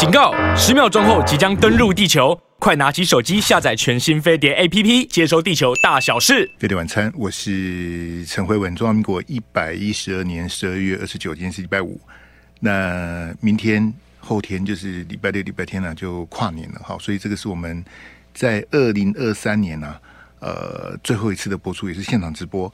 [0.00, 0.32] 警告！
[0.56, 6.50] 十秒钟后即将登陆地球，快拿起手机下载全新飞碟 APP，接收地球大小事。
[6.58, 8.74] 飞碟晚餐，我是陈慧文。
[8.74, 12.00] 中华民国一百一十二年十二月二十九，今天是礼拜五。
[12.60, 16.80] 那明天、后天就是礼拜六、礼拜天呢、啊，就跨年了。
[16.82, 17.84] 好，所以这个是我们
[18.32, 20.00] 在二零二三年呢、啊，
[20.40, 22.72] 呃，最后一次的播出，也是现场直播。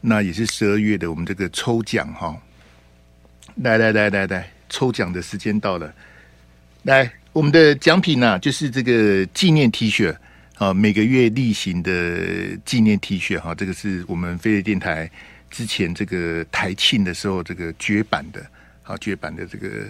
[0.00, 2.36] 那也是十二月的，我们这个抽奖哈，
[3.62, 5.94] 来来来来来，抽奖的时间到了。
[6.84, 10.14] 来，我们的奖品呢、啊，就是这个纪念 T 恤
[10.58, 15.10] 啊，每个月例行的纪念 T 恤哈，这个是我们飞碟电台
[15.50, 18.44] 之前这个台庆的时候这个绝版的，
[18.82, 19.86] 啊，绝版的这个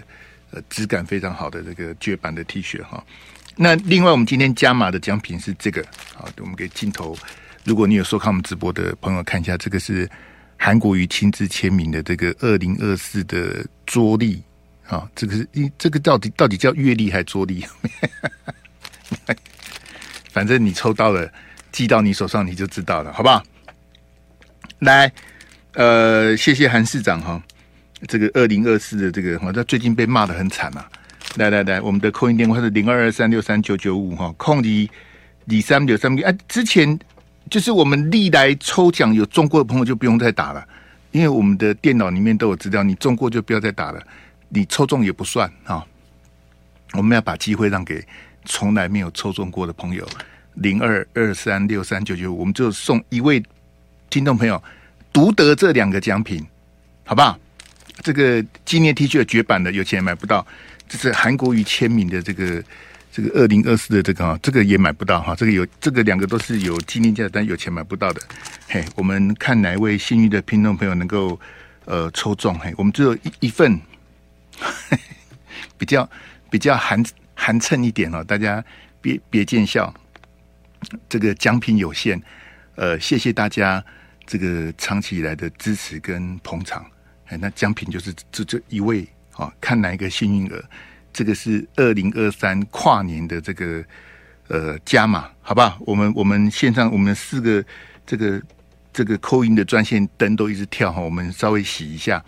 [0.53, 3.05] 呃质感非常好的这个绝版的 T 恤哈。
[3.57, 5.85] 那另外我们今天加码的奖品是这个，
[6.15, 7.17] 好，我们给镜头。
[7.65, 10.09] 如果你有收看我们直播的朋友，看一下这个是
[10.57, 14.41] 韩国瑜亲自签名的这个二零二四的桌历
[14.89, 17.65] 啊，这个是你这个到底到底叫阅历还是桌历？
[20.31, 21.31] 反正你抽到了，
[21.73, 23.43] 寄到你手上你就知道了，好不好？
[24.81, 25.13] 来，
[25.75, 27.43] 呃，谢谢韩市长哈，
[28.09, 30.89] 这个二零二四的这个，他最近被骂得很惨啊。
[31.37, 34.91] 来来来，我们的扣音电话是零二二三六三九九五哈，空里
[35.47, 36.99] 李三六三六哎，之前。
[37.51, 40.67] 就是我们历来抽奖有中过的朋友就不用再打了，
[41.13, 44.03] 因为我们的电脑里面都有资料，你中过就不要再打了，
[44.55, 45.85] 你抽中也不算啊。
[46.93, 48.03] 我们要把机会让给
[48.45, 50.09] 从来没有抽中过的朋友，
[50.55, 53.43] 零二二三六三九九，我们就送一位
[54.09, 54.63] 听众朋友
[55.13, 56.47] 独得这两个奖品，
[57.05, 57.37] 好不好？
[58.03, 60.47] 这个纪念 T 恤绝版的，有钱也买不到，
[60.89, 62.63] 这是韩国瑜签名的这个。
[63.17, 68.21] 这个二零二四的这个啊，这个也买不到哈，这个有这个两个都是有纪念价，但有钱买不到的。
[68.67, 71.39] 嘿，我们看哪一位幸运的听众朋友能够
[71.85, 72.59] 呃抽中？
[72.59, 73.81] 嘿，我们只有一一份，
[75.77, 76.09] 比较
[76.51, 77.03] 比较寒
[77.35, 78.65] 寒碜一点哦，大家
[79.01, 79.93] 别别见笑。
[81.09, 82.21] 这个奖品有限，
[82.75, 83.83] 呃，谢谢大家
[84.27, 86.85] 这个长期以来的支持跟捧场。
[87.27, 90.63] 哎，那奖品就是这这一位啊，看哪一个幸运儿。
[91.11, 93.83] 这个是二零二三跨年的这个
[94.49, 95.79] 呃加码，好吧？
[95.81, 97.65] 我们我们线上我们四个
[98.05, 98.43] 这个
[98.93, 102.23] 这个扣音的专线灯都一直跳哈，我们稍微洗一下，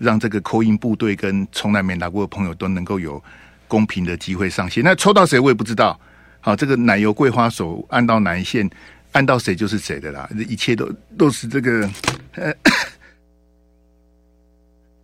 [0.00, 3.22] 让这个扣音部队跟从来没拿过的朋友都能够有
[3.68, 4.82] 公平的机会上线。
[4.82, 6.00] 那抽到谁我也不知道。
[6.40, 8.68] 好，这个奶油桂花手按到哪一线，
[9.12, 10.26] 按到谁就是谁的啦。
[10.48, 11.90] 一切都都是这个，
[12.32, 12.50] 呃，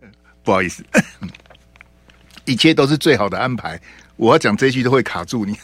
[0.43, 0.83] 不好意思。
[2.45, 3.79] 一切都是最好的安排。
[4.15, 5.55] 我要讲这句都会卡住你。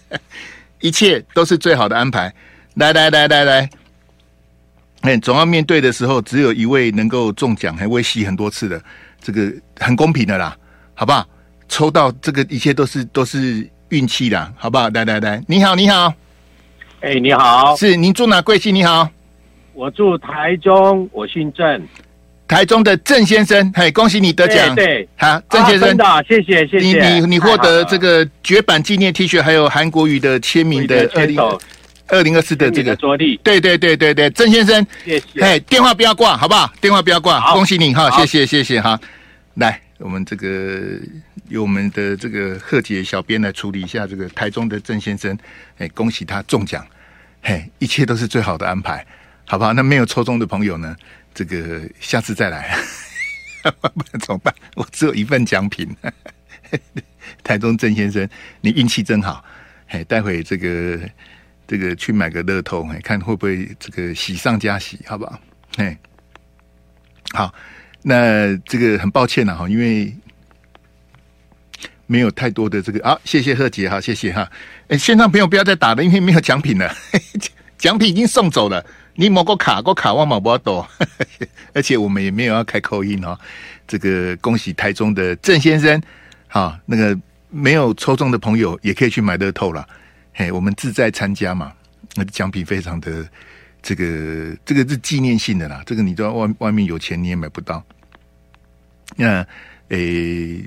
[0.80, 2.30] 一切都是最好的安排。
[2.74, 3.70] 来来来来来，
[5.02, 8.82] 哎，总要面对的时候，只有一位能够中奖，还会洗很多次的，
[9.20, 10.56] 这个很公平的啦，
[10.94, 11.26] 好不好？
[11.68, 14.88] 抽到这个，一切都是都是运气啦，好不好？
[14.88, 16.12] 来来来，你好，你好，
[17.00, 18.42] 哎，你好，是您住哪？
[18.42, 18.74] 贵姓？
[18.74, 19.08] 你好，
[19.74, 21.82] 我住台中，我姓郑。
[22.48, 24.74] 台中的郑先生，嘿，恭喜你得奖！
[24.74, 26.86] 对，好，郑先生，啊、谢谢谢谢。
[27.10, 31.38] 你你你获得这个绝版纪念 T 恤，还有韩国瑜的签名的二零
[32.08, 33.36] 二零二四的这个桌历。
[33.38, 35.40] 对对对对对，郑先生，谢谢。
[35.40, 36.72] 嘿，电话不要挂，好不好？
[36.80, 38.98] 电话不要挂，恭喜你哈，谢谢谢谢哈。
[39.54, 40.98] 来，我们这个
[41.48, 45.36] 由我们的这个贺姐小编来处理一下这个台中的郑先生，
[45.78, 46.86] 哎，恭喜他中奖，
[47.42, 49.06] 嘿，一切都是最好的安排，
[49.44, 49.72] 好不好？
[49.72, 50.96] 那没有抽中的朋友呢？
[51.34, 52.76] 这个下次再来，
[53.80, 54.52] 不 然怎么办？
[54.74, 55.88] 我只有一份奖品。
[57.44, 58.28] 台中郑先生，
[58.60, 59.44] 你运气真好。
[59.86, 60.98] 嘿，待会这个
[61.68, 65.38] 这个去买个乐透，看会不会这个喜上加喜，好不好？
[65.76, 65.94] 嘿，
[67.32, 67.54] 好，
[68.02, 70.10] 那这个很抱歉了哈，因为
[72.06, 74.50] 没有太多的这个啊，谢谢贺杰哈，谢谢哈。
[74.88, 76.90] 哎，线上朋友不要再打了，因为没有奖品了，
[77.76, 78.82] 奖品已经送走了。
[79.14, 80.88] 你某个卡个卡，我冇不多，
[81.74, 83.38] 而且我们也没有要开口音哦。
[83.86, 86.00] 这个恭喜台中的郑先生，
[86.46, 87.14] 好，那个
[87.50, 89.86] 没有抽中的朋友也可以去买乐透了。
[90.38, 91.72] 嘿，我们自在参加嘛，
[92.14, 93.28] 那奖品非常的
[93.82, 95.82] 这个这个是纪念性的啦。
[95.84, 97.84] 这个你在外外面有钱你也买不到。
[99.16, 99.44] 那
[99.88, 100.64] 诶，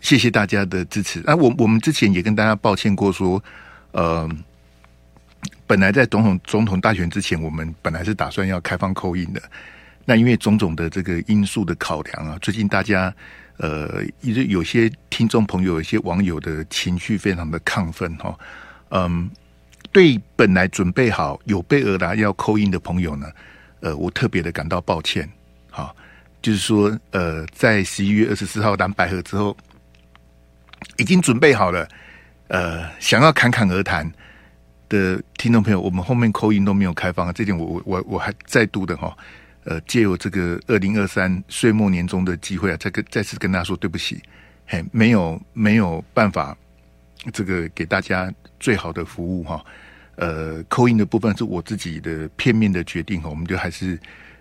[0.00, 1.20] 谢谢大家的支持。
[1.26, 3.44] 啊，我我们之前也跟大家抱歉过说，
[3.92, 4.26] 呃。
[5.66, 9.42] 本来在总统总统大选之前，我们本来是打算要开放扣印的。
[10.06, 13.14] 那因为种种的这个因素的考量啊，最近大家
[13.58, 18.38] 呃，有有些听众朋友、有些网友的情绪非常的亢奋哈。
[18.96, 19.28] 嗯，
[19.90, 23.26] 对本来准备好有备而来要扣音的朋友呢，
[23.80, 25.28] 呃，我特别的感到抱歉。
[25.68, 25.94] 好，
[26.40, 29.56] 就是说呃，在十一月二十四号蓝百合之后，
[30.96, 31.88] 已经准备好了，
[32.46, 34.08] 呃，想要侃侃而谈
[34.88, 39.16] 的听众朋友，我们后面扣音都没有开放，这点我我我我还再度的哈，
[39.64, 44.22] 呃，借由这个二零二三岁末年终的机会啊，再跟再次跟大家说对不起，
[44.66, 46.56] 嘿，没有没有办法，
[47.32, 48.32] 这个给大家
[48.64, 49.62] 最好的服务哈，
[50.16, 53.98] 呃，call in 的部分是我自己的片面的决定哈，我们就还是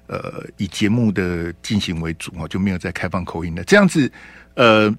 [0.08, 4.10] 呃以节目的进行为主哈，就没有再开放 call in 的这样子，
[4.56, 4.94] 呃。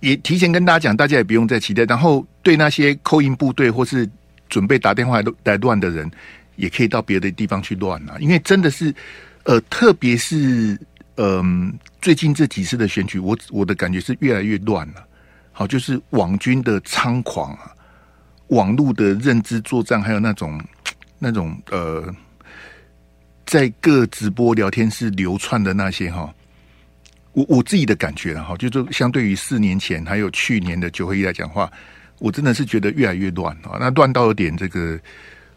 [0.00, 1.84] 也提前跟大家讲，大家也不用再期待。
[1.84, 4.04] 然后对那些 call in 部队或是
[4.48, 6.10] 准备打电话来来乱的人，
[6.56, 8.16] 也可以到别的地方去乱啊。
[8.18, 8.92] 因为真的是，
[9.44, 10.76] 呃，特别是
[11.18, 15.06] 嗯、最近这几次的选举，我我的感觉是越来越乱了。
[15.52, 17.72] 好，就是网军的猖狂啊，
[18.48, 20.60] 网络的认知作战，还有那种
[21.18, 22.12] 那种呃，
[23.46, 26.32] 在各直播聊天室流窜的那些哈。
[27.32, 31.70] 我我自己的感觉哈，就是相对于四年前还有去年的九合一来讲话，
[32.18, 34.98] 我真的是觉得越来越乱啊，那乱到有点这个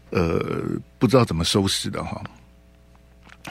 [0.08, 0.62] 呃，
[0.98, 2.22] 不知道怎么收拾的哈。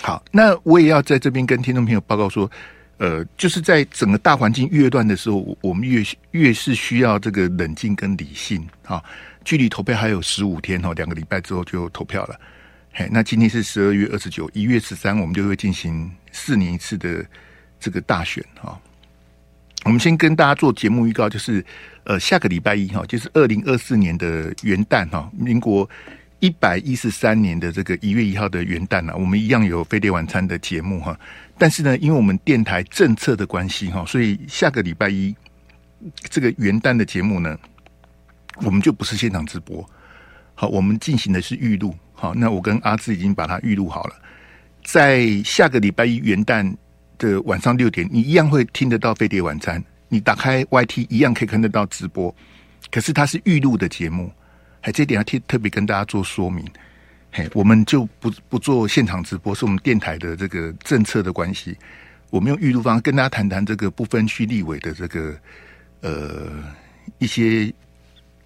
[0.01, 2.49] 好，那我也要在这边跟听众朋友报告说，
[2.97, 9.03] 呃，就是在整个大环境越乱的时候，我们越越是需要这个冷静跟理性啊。
[9.43, 12.39] 距离投票还有十五天哈，两个礼拜之后就投票了。
[12.91, 17.25] 嘿，那今天是十二月二十九，一月十三我们就会进行四年一次的。
[17.77, 18.79] 这个大选哈，
[19.83, 21.63] 我们先跟大家做节目预告，就是
[22.05, 25.87] 呃，下个礼拜一哈，就是二零二四年的元旦哈，民国
[26.45, 31.19] 一百一十三年的这个一月一号的元旦呢，我们一样有飞碟晚餐的节目哈。
[31.57, 35.35] 但是呢，因为我们电台政策的关系哈，所以下个礼拜一
[36.29, 37.57] 这个元旦的节目呢，
[38.57, 39.83] 我们就不是现场直播，
[40.53, 41.95] 好，我们进行的是预录。
[42.13, 44.15] 好，那我跟阿志已经把它预录好了，
[44.83, 46.71] 在下个礼拜一元旦。
[47.17, 49.81] 的晚上六点，你一样会听得到飞碟晚餐。
[50.09, 52.35] 你打开 YT 一样可以看得到直播，
[52.91, 54.29] 可是它是预录的节目。
[54.85, 56.63] 哎，这点要特特别跟大家做说明。
[57.31, 61.75] 嘿，我们就不不做现场直播，是我们电台的这个政策的关系。
[62.29, 65.35] 我们用预录方跟大家谈谈这个不分区立委的这个
[66.01, 66.51] 呃
[67.17, 67.73] 一些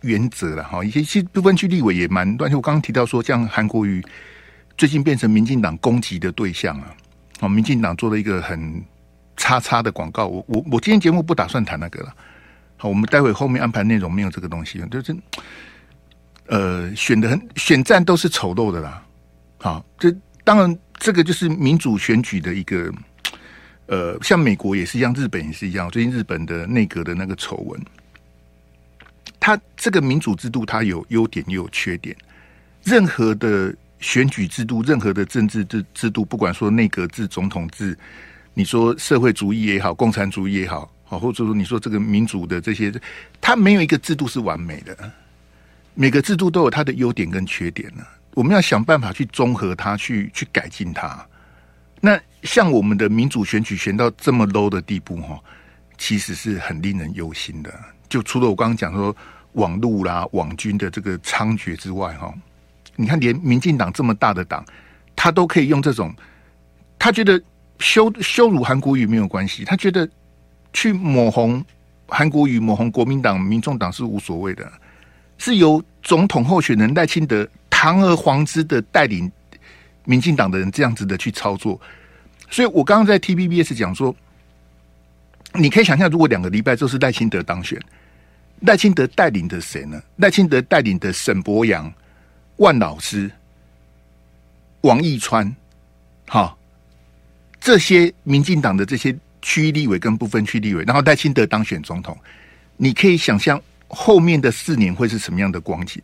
[0.01, 0.81] 原则了哈。
[0.81, 2.49] 一些其实不分区立委也蛮乱。
[2.53, 4.01] 我刚刚提到说，像韩国瑜
[4.77, 6.95] 最近变成民进党攻击的对象啊。
[7.41, 8.81] 哦，民进党做了一个很
[9.35, 10.25] 叉叉的广告。
[10.27, 12.15] 我我我今天节目不打算谈那个了。
[12.77, 15.13] 好，我们待会后面安排内容没有这个东西，就是
[16.49, 19.01] 呃选的很选战都是丑陋的啦。
[19.57, 20.13] 好，这
[20.43, 22.93] 当然这个就是民主选举的一个
[23.87, 25.89] 呃，像美国也是一样，日本也是一样。
[25.89, 27.81] 最近日本的内阁的那个丑闻，
[29.39, 32.15] 它这个民主制度它有优点也有缺点，
[32.83, 33.73] 任何的。
[34.01, 37.99] 选举制度，任何的政治制制度，不管说内阁制、总统制，
[38.53, 42.93] 你说社会主义也好，共产主义也好，好，或者说你说这个民主的这些，
[43.41, 45.11] 它没有一个制度是完美的，
[45.99, 48.01] 每个制度都有它的优点跟缺点呢。
[48.33, 51.27] 我们要想办法去综合它，去去改进它。
[51.99, 55.37] 那像我们的民主选举选到这么 low 的地步，哈，
[55.97, 57.69] 其实是很令人忧心的。
[58.07, 59.13] 就除了我刚刚讲说
[59.53, 62.33] 网路啦、网军的这个猖獗之外，哈。
[62.95, 64.63] 你看，连民进党这么大的党，
[65.17, 66.15] 他都可以用这种，
[66.97, 67.41] 他觉得
[67.79, 70.09] 羞羞辱韩国瑜没有关系，他觉得
[70.71, 71.61] 去抹红
[72.07, 74.71] 韩国瑜、抹红国民党、民众党是无所谓的，
[75.39, 79.31] 是由总统候选人赖清德堂而皇之的带领
[80.05, 81.81] 民进党的人这样子的去操作。
[82.51, 84.15] 所以我刚刚在 TVBS 讲说，
[85.53, 87.81] 你可以想象，如果两个礼拜之后是赖清德当选，
[88.59, 89.99] 赖清德带领的谁呢？
[90.17, 91.91] 赖清德带领的沈伯洋。
[92.57, 93.31] 万老师、
[94.81, 95.55] 王义川，
[96.27, 96.59] 好，
[97.57, 102.17] 这些民进党的这些区域立委跟不分区立委，然后赖清德当选总统，
[102.75, 103.57] 你可以想象
[103.89, 106.01] 后面的四年会是什么样的光景？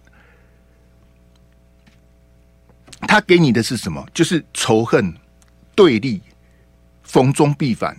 [3.07, 4.03] 他给你的是什么？
[4.13, 5.13] 就是仇恨、
[5.75, 6.21] 对立、
[7.03, 7.95] 逢中必反、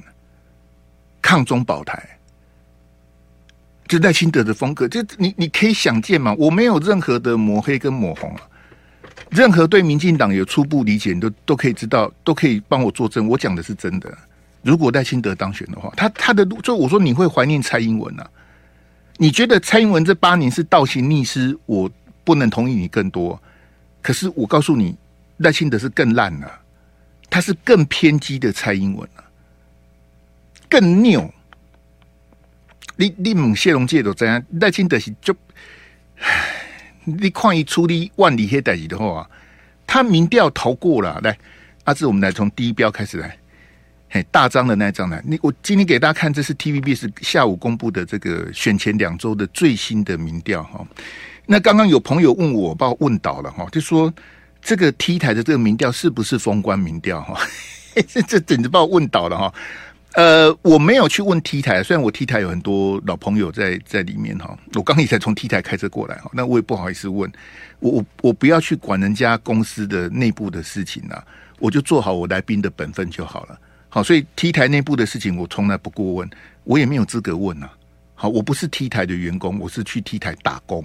[1.23, 2.19] 抗中保台。
[3.87, 6.35] 就赖清德的风格，就你你可以想见嘛？
[6.37, 8.43] 我没有任何的抹黑跟抹红啊，
[9.31, 13.28] 任何对民进党有初步理解，你都都可以知道，都可以帮我作证。
[13.28, 14.12] 我讲的是真的。
[14.62, 18.28] 如果赖清德当选的话，他他的，就我说你会怀念蔡英文啊？
[19.18, 21.58] 你觉得蔡英文这八年是倒行逆施？
[21.66, 21.90] 我
[22.23, 23.40] 不能同意你更多。
[24.02, 24.96] 可是我告诉你，
[25.38, 26.61] 赖清德是更烂了，
[27.30, 29.25] 他是更偏激的蔡英文啊，
[30.68, 31.32] 更拗。
[32.96, 35.35] 你你问谢龙介都知影，赖清德是就，
[37.04, 39.28] 你看伊处理万里黑代志的话，
[39.87, 41.20] 他民调逃过了。
[41.23, 41.38] 来，
[41.85, 43.37] 阿志，我们来从第一标开始来。
[44.09, 45.21] 嘿，大张的那张呢？
[45.25, 50.87] 你我今天给大家看，这是 TVB 是下午公布的这个选前两周的最新的民调哈。
[51.45, 54.13] 那刚刚有朋友问我，把我问倒了哈，就说
[54.63, 57.39] 这个 T 台的这个民调是不是封关民调哈？
[58.09, 59.55] 这这简直把我问倒了哈。
[60.13, 67.31] 呃，我没有去问 T 台，虽然我 T 台有很多老朋友在在里面哈，我刚也才从 T 台开车过来哈，那我也不好意思问，
[67.81, 71.23] 我我我不要去管人家公司的内部的事情啊，
[71.59, 73.59] 我就做好我来宾的本分就好了。
[73.97, 76.31] 好，所以 T 台内部的事情我从来不过问，
[76.65, 77.71] 我也没有资格问呐。
[78.15, 80.85] 好，我不是 T 台的员工，我是去 T 台打工。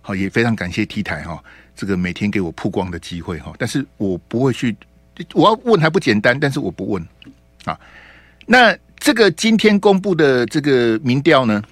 [0.00, 1.44] 好，也非常感谢 T 台哈，
[1.76, 4.74] 这个每天给我曝光的机会哈，但是我不会去，
[5.34, 7.06] 我要问还不简单，但是我不问
[7.66, 7.78] 啊。
[8.46, 11.62] 那这个今天公布的这个民调呢？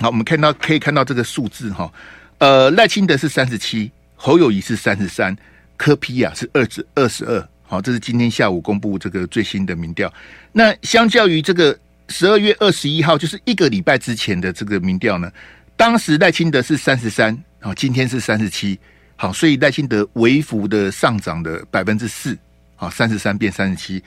[0.00, 1.90] 好，我们看到可以看到这个数字哈。
[2.36, 5.34] 呃，赖清德是三十七，侯友谊是三十三，
[5.78, 7.48] 柯 P 啊是二十二十二。
[7.68, 10.12] 好，这是今天下午公布这个最新的民调。
[10.52, 15.30] 那相较于这个十二月二十一号，就是一个礼拜之前的这个民调呢，
[15.76, 18.78] 当时赖清德是三十三，好，今天是三十七。
[19.20, 22.38] 好，所以赖清德微幅的上涨的百分之四，
[22.76, 24.02] 好，三十三变三十七。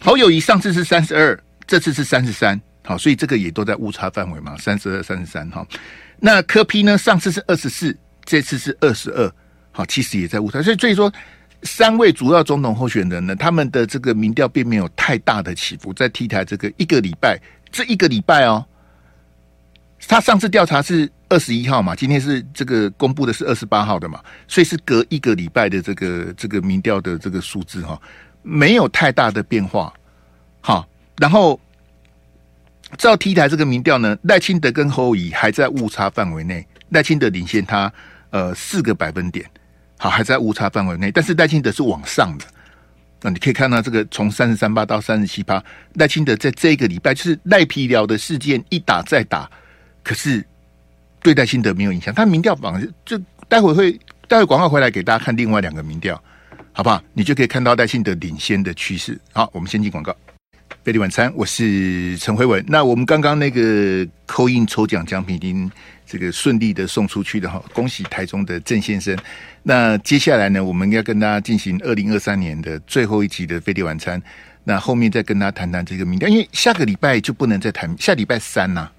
[0.00, 5.64] 侯友谊上次是三十二，这次是三十三，好，所以这个也都在误差范围嘛，三十二、三十三，哈。
[6.18, 6.98] 那柯批呢？
[6.98, 9.32] 上次是二十四，这次是二十二，
[9.70, 10.60] 好，其实也在误差。
[10.60, 11.12] 所以，所以说，
[11.62, 15.92] 三位主要总统候选人呢，他们的这个民调并没有太大的起伏。
[15.92, 17.38] 在 T 台这个一个礼拜，
[17.70, 18.64] 这一个礼拜哦，
[20.08, 28.00] 他上次调查是二十一号嘛，今天是这个公布的是二十八号的嘛，所以是隔一个礼拜的这个这个民调的这个数字哈。
[28.42, 29.94] 没有太大的变化，
[30.60, 30.84] 好，
[31.18, 31.60] 然后
[32.98, 37.92] 照 T 台这个民调呢，赖清德跟侯友宜还在误差范围内，赖清德领先他
[38.30, 39.48] 呃四个百分点，
[40.02, 42.44] 好，还在误差范围内，但是赖清德是往上的，
[43.20, 45.62] 那你可以看到这个从三十三趴到三十七趴，
[45.94, 49.48] 赖清德在这个礼拜就是赖皮聊的事件一打再打，
[50.02, 50.44] 可是
[51.22, 53.16] 对赖清德没有影响，他民调榜就
[53.48, 53.92] 待会会
[54.26, 56.20] 待会广告回来给大家看另外两个民调。
[56.74, 57.00] 好不好？
[57.12, 59.20] 你就可以看到赖清德领先的趋势。
[59.32, 60.16] 好，我们先进广告。
[60.84, 62.64] 飞碟晚餐，我是陈辉文。
[62.66, 65.70] 那我们刚刚那个扣印抽奖奖品已经
[66.04, 69.16] 这个顺利的送出去的哈，恭喜台中的郑先生。
[69.62, 74.20] 那接下来呢，我们要跟大家进行二零二三年的最后一集的飞碟晚餐。
[74.64, 78.92] 那后面再跟大家谈谈这个民调，因为下个礼拜就不能再谈，下礼拜三呐、啊，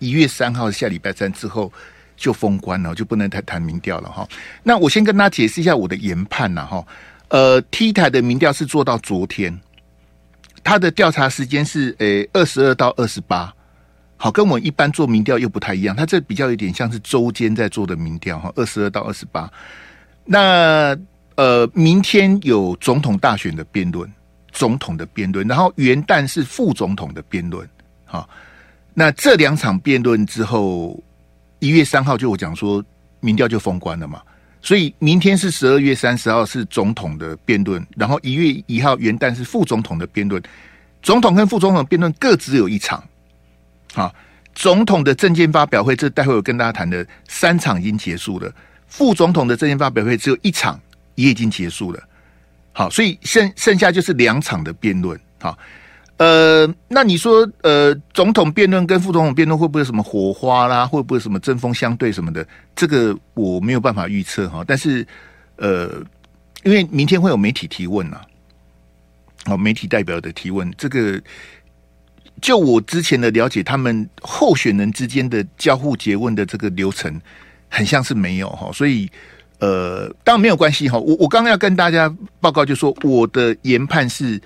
[0.00, 1.72] 一月三号下礼拜三之后
[2.16, 4.26] 就封关了，就不能再谈民调了哈。
[4.64, 6.84] 那我先跟大家解释一下我的研判呐哈。
[7.28, 9.56] 呃，T 台的民调是做到昨天，
[10.62, 13.52] 他的调查时间是诶二十二到二十八，
[14.16, 19.50] 好，跟我们一般做民调又不太一样，他这比较有点像是周间在做的民调哈，二十二到二十八。
[20.24, 20.96] 那
[21.36, 24.12] 呃，明天有总统大选的辩论，
[24.52, 27.68] 总统的辩论，然后元旦是副总统的辩论，
[28.04, 28.28] 好，
[28.92, 31.00] 那这两场辩论之后，
[31.60, 32.84] 一月三号就我讲说
[33.20, 34.20] 民调就封关了嘛。
[34.60, 40.42] 所以明天是十二月三十号是总统的辩论，然后一月一号元旦是副总统的辩论。
[41.02, 43.02] 总统跟副总统辩论各只有一场。
[43.94, 44.14] 好，
[44.54, 48.52] 总统的政见发表会，这待会我跟大家谈的三场已经结束了。
[48.88, 50.80] 副总统的政见发表会只有一场，
[51.14, 52.02] 也已经结束了。
[52.72, 55.18] 好，所以剩剩下就是两场的辩论。
[55.40, 55.56] 好。
[56.18, 60.84] 呃，那你说，呃，总统辩论跟副总统辩论会不会有什么火花啦？
[60.84, 62.44] 会不会什么针锋相对什么的？
[62.74, 64.64] 这个我没有办法预测哈。
[64.66, 65.06] 但是，
[65.58, 66.02] 呃，
[66.64, 68.20] 因为明天会有媒体提问呐，
[69.46, 71.22] 哦，媒体代表的提问，这个
[72.42, 77.20] 就我之前的了解，他们候选人之间的交互詰问的这个流程，
[77.68, 78.72] 很像是没有哈。
[78.72, 79.08] 所以，
[79.60, 80.98] 呃，当然没有关系哈。
[80.98, 84.42] 我我刚刚要跟大家报告，就说我的研判是。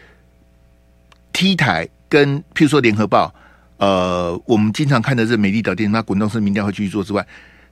[1.33, 3.35] T 台跟譬如说联合报，
[3.79, 7.27] 呃，我们经常看的是美丽岛电视，那滚动式民调会继续做之外，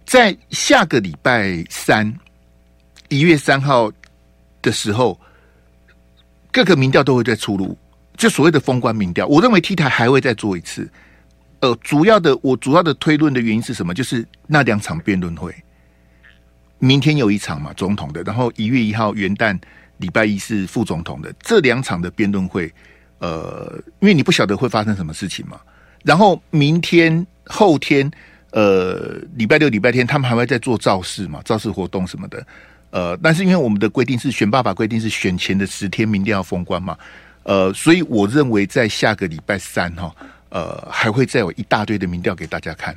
[0.04, 2.12] 在下个礼拜三
[3.08, 3.92] 一月三号
[4.62, 5.20] 的时候，
[6.50, 7.76] 各个民调都会再出炉，
[8.16, 9.26] 就所谓的封关民调。
[9.26, 10.90] 我认为 T 台还会再做一次。
[11.60, 13.92] 呃，主要的我主要的推论的原因是什么？
[13.92, 15.54] 就是那两场辩论会，
[16.78, 19.56] 明天有一场嘛，总统的，然后一月一号元旦
[19.98, 22.72] 礼拜一是副总统的，这两场的辩论会。
[23.20, 25.60] 呃，因为你不晓得会发生什么事情嘛。
[26.02, 28.10] 然后明天、后天，
[28.52, 32.46] 呃，礼拜六、礼拜天，他们还会再做造势嘛，造势活动什么的。
[32.90, 36.96] 呃，但是因为我们的规定是选罢法规定是选前的十天民调要封关嘛，
[37.42, 40.10] 呃，所以我认为在下个礼拜三哈，
[40.48, 42.96] 呃，还会再有一大堆的民调给大家看。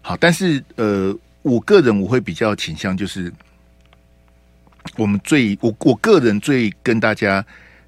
[0.00, 1.12] 好，但是呃，
[1.42, 3.32] 我个人我会比较倾向就是，
[4.96, 7.44] 我们最我我个人最跟大家。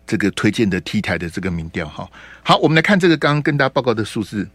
[0.07, 2.09] 这个推荐的 T 台的这个民调哈。
[2.43, 4.49] 好，我们来看这个刚刚跟大家报告的数字。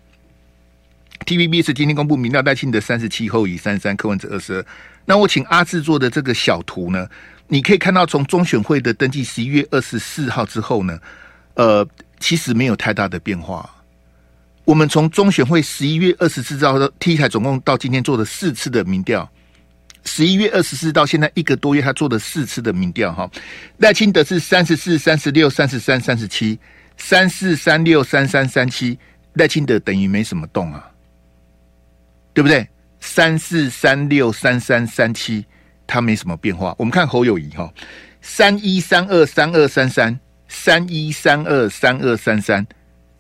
[1.25, 4.65] TVBS 今天公布民调，赖清德三十七，侯友宜三十三，柯文哲二十二。
[5.05, 7.08] 那我请阿志做的这个小图呢，
[7.48, 11.00] 你可以看到从中选会的登记十一月二十四号之后呢，
[11.53, 11.88] 呃，
[12.20, 13.70] 其实没有太大的变化。
[14.63, 19.29] 我们从中选会十一月二十四号的 T 台总共到今天做了四次的民调，
[20.03, 23.29] 十一月二十四到现在一个多月，他做了四次的民调哈。
[23.77, 26.60] 赖清德是三十四、三十六、三十三、三十七，
[26.98, 28.98] 三四三六三三三七，
[29.34, 30.89] 赖清德等于没什么动啊。
[32.34, 32.67] 对不对？
[33.00, 35.46] 三四三六三三三七，
[35.86, 36.74] 他没什么变化。
[36.77, 37.72] 我们看侯友宜哈，
[38.22, 40.17] 三一三二三二三三，
[40.48, 42.65] 三一三二三二三三，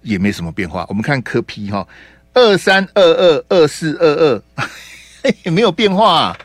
[0.01, 0.85] 也没什么变化。
[0.87, 1.85] 我们看柯 P 哈，
[2.33, 4.43] 二三二二二四二二，
[5.43, 6.37] 也没有变化。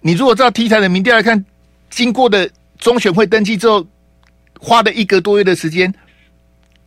[0.00, 1.44] 你如果照 T 台的民调来看，
[1.90, 2.48] 经过的
[2.78, 3.86] 中选会登记之后，
[4.60, 5.92] 花了一个多月的时间，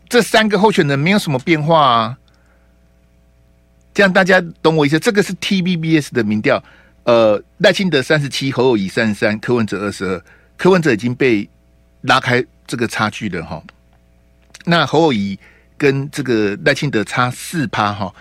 [0.08, 2.18] 这三个候选人没有什么变化啊。
[3.94, 4.98] 这样大家懂我意思？
[5.00, 6.64] 这个是 TVBS 的民调，
[7.04, 10.24] 呃，赖清德三十七，侯友宜三十三，柯文哲二十二，
[10.56, 11.50] 柯文哲已经被
[12.02, 13.62] 拉开这个差距了哈。
[14.66, 15.38] 那侯友宜
[15.78, 18.14] 跟这个赖清德差四趴哈，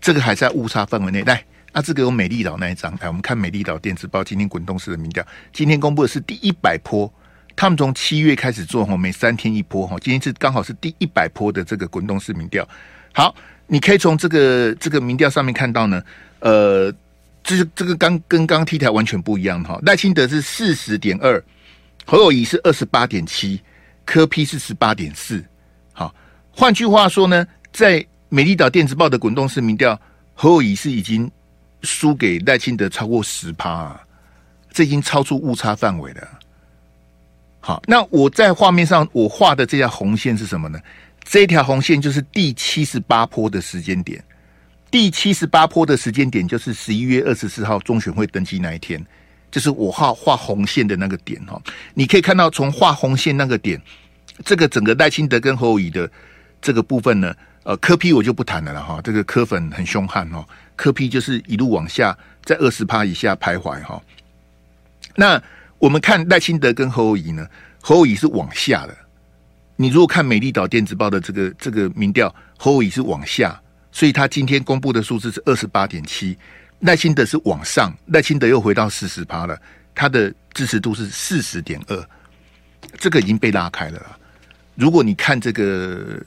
[0.00, 1.22] 这个还在误差范围内。
[1.22, 7.12] 来，啊，这个有美丽岛那一张，来，我们看美丽岛电子报今天滚动式的民调，今天公布的是第一百波，
[7.54, 12.68] 他们从七月开始做哈，每三天一波哈，今天是刚好是第一百波的这个滚动式民调，
[13.12, 13.34] 好。
[13.72, 16.02] 你可以从这个这个民调上面看到呢，
[16.40, 16.92] 呃，
[17.44, 19.78] 这这个刚跟刚 T 台完全不一样哈。
[19.86, 21.40] 赖清德是四十点二，
[22.04, 23.60] 侯友宜是二十八点七，
[24.04, 25.44] 柯 P 是十八点四。
[25.92, 26.12] 好，
[26.50, 29.96] 换句话说呢，在美丽岛电子报的滚动式民调，
[30.34, 31.30] 侯友宜是已经
[31.82, 34.00] 输给赖清德超过十趴啊，
[34.70, 36.28] 这已经超出误差范围了。
[37.60, 40.80] 好，那我在画面上我画的这条红线是什么呢？
[41.22, 44.24] 这条红线就是第七十八坡的时间点，
[44.90, 49.04] 第七十八坡的时间点就是十一月二十四号中选会登记那一天，
[49.50, 51.60] 就是我画画红线的那个点哈。
[51.92, 53.80] 你可以看到，从画红线那个点，
[54.44, 56.10] 这个整个赖清德跟侯友宜的
[56.62, 59.00] 这个部分呢，呃，柯批我就不谈了了哈。
[59.04, 60.44] 这个柯粉很凶悍哈，
[60.80, 64.02] 柯批就是一路往下，在二十趴以下徘徊哈。
[65.14, 65.38] 那
[65.78, 67.46] 我们看赖清德跟侯友宜呢，
[67.82, 68.96] 侯友宜是往下的。
[69.76, 73.60] 你如果看美丽岛电子报的这个这个民调，侯友宜是往下，
[73.92, 76.34] 所以他今天公布的数字是二十八点七，
[76.78, 79.60] 赖清德是往上，赖清德又回到四十趴了，
[79.94, 82.08] 他的支持度是四十点二，
[82.98, 84.00] 这个已经被拉开了。
[84.76, 86.18] 如果你看这个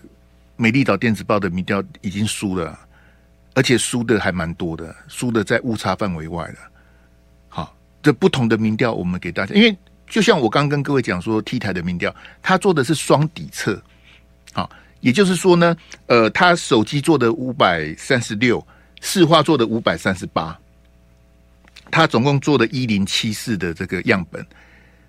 [0.57, 2.79] 美丽岛电子报的民调，已经输了，
[3.53, 6.55] 而且输的还蛮多的，输的在误差范围外了。
[7.49, 9.75] 好，这不同的民调，我们给大家，因为。
[10.05, 13.81] 就像我刚跟各位讲说，T 台的民调，他做的是双底测，
[14.51, 18.63] 好，也就是说呢，呃，他手机做的五百三十六，
[19.01, 20.55] 市话做的五百三十八，
[21.89, 24.45] 他总共做的一零七四的这个样本，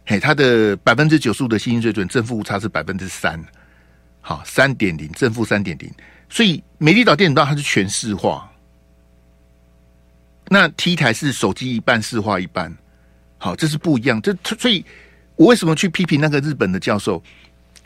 [0.06, 3.38] 嘿，他的百分之九十五的信心水准，正负误差是百分之三，
[4.22, 5.92] 好，三点零，正负三点零，
[6.34, 8.50] 所以美丽岛电子报它是全市化，
[10.48, 12.76] 那 T 台是手机一半，市话一半。
[13.38, 14.20] 好，这是不一样。
[14.20, 14.84] 这所以，
[15.36, 17.22] 我为什么去批评那个日本的教授？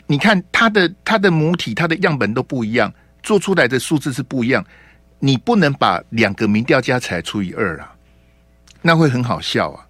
[0.07, 4.65] 你看他的他的母体、他的样本都不一样，做出来的数字是不一样。
[5.19, 7.93] 你不能把两个民调加起来除以二啊，
[8.81, 9.85] 那会很好笑啊，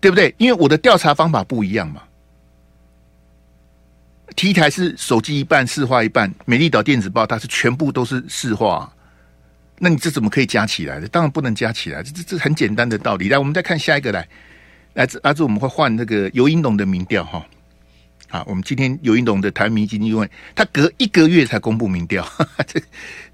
[0.00, 0.34] 对不对？
[0.38, 2.02] 因为我的调查方法不一样嘛。
[4.36, 8.92] T 台是手机一半，市话一半；美丽岛电子报它是全部都是市话。
[9.78, 11.08] 那你这怎么可以加起来的？
[11.08, 13.28] 当然不能加起来，这这这很简单的道理。
[13.28, 14.28] 来，我们再看下一个来，
[14.92, 17.44] 来自阿志，我们会换那个尤英龙的民调哈。
[18.28, 22.26] 好，我们今天尤英龙的台民基金，因为他隔一个月才公布民调，
[22.66, 22.80] 这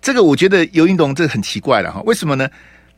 [0.01, 2.01] 这个我觉得尤英龙这很奇怪了哈。
[2.03, 2.49] 为什么呢？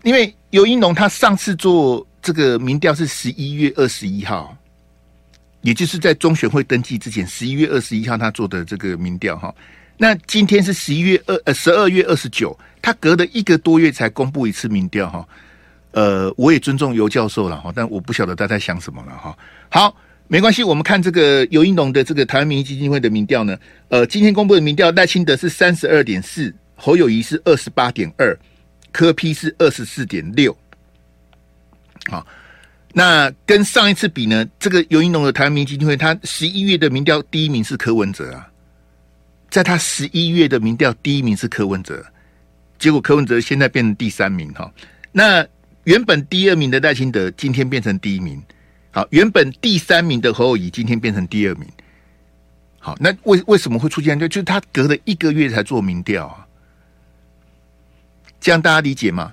[0.03, 4.55] 因为尤英龙他上次做这个民调是十一月二十一号，
[5.65, 9.53] 也就是在中选会登记之前，十一月二十一号他做的这个民调哈。
[9.97, 15.27] 那今天是十一月二呃十二月二十九，他隔了一个多月才公布一次民调哈，
[15.93, 19.35] 呃，我也尊重尤教授了哈，但我不晓得他在想什么了哈。
[19.71, 19.97] 好，
[20.29, 23.57] 没关系，我们看这个游盈隆的这个台湾民意基金会的民调呢，
[23.89, 28.39] 呃，今天公布的民调，赖清德是三十二点四，侯友谊是二十八点二，
[28.93, 30.55] 柯批是二十四点六。
[32.11, 32.27] 好，
[32.97, 38.49] 那跟上一次比呢，这个游盈隆的台湾民意基金会，他十一月的民调第一名是柯文哲啊。
[39.51, 42.05] 在他十一月的民调，第一名是柯文哲，
[42.77, 44.73] 结果柯文哲现在变成第三名哈。
[45.13, 45.47] 那
[45.85, 48.43] 原本第二名的赖清德今天变成第一名，
[48.91, 51.69] 好，原本第三名的侯友宜今天变成第二名，
[52.81, 54.19] 好，那为为什么会出现？
[54.19, 56.47] 就就是他隔了一个月才做民调啊，
[58.41, 59.33] 这样大家理解吗？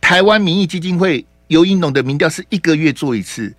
[0.00, 3.54] 台湾民意基金会尤英龙的民调是一个月做一次，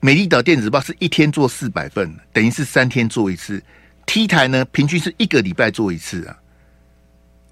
[0.00, 3.62] 美丽岛电子报是一天做四百份，等于是三天做一次。
[4.06, 6.36] T 台呢，平均是一个礼拜做一次啊。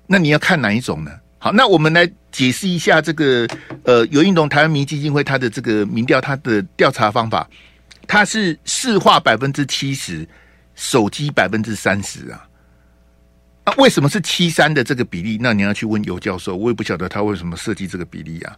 [0.06, 1.10] 那你要看哪一种呢？
[1.38, 3.46] 好，那我们来解释一下这个
[3.82, 7.48] 呃，尤英龙台湾民意基金会它的这个民调，它的调查方法，
[8.06, 10.26] 它是市话百分之七十，
[10.74, 12.48] 手机百分之三十啊。
[13.64, 15.38] 啊，为什么是七三的这个比例？
[15.40, 18.56] 那你要去问尤教授，我也不晓得他为什么设计这个比例啊。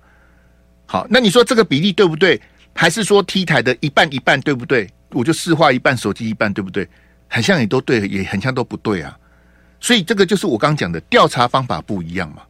[0.87, 2.41] 好，那你说这个比例对不对？
[2.75, 4.89] 还是说 T 台的一半一半对不对？
[5.11, 6.89] 我就市话一半，手机一半对不对？
[7.29, 9.17] 很像也都对，也很像都不对啊。
[9.81, 12.43] 所以这个就是我刚讲的调查方法不一样嘛。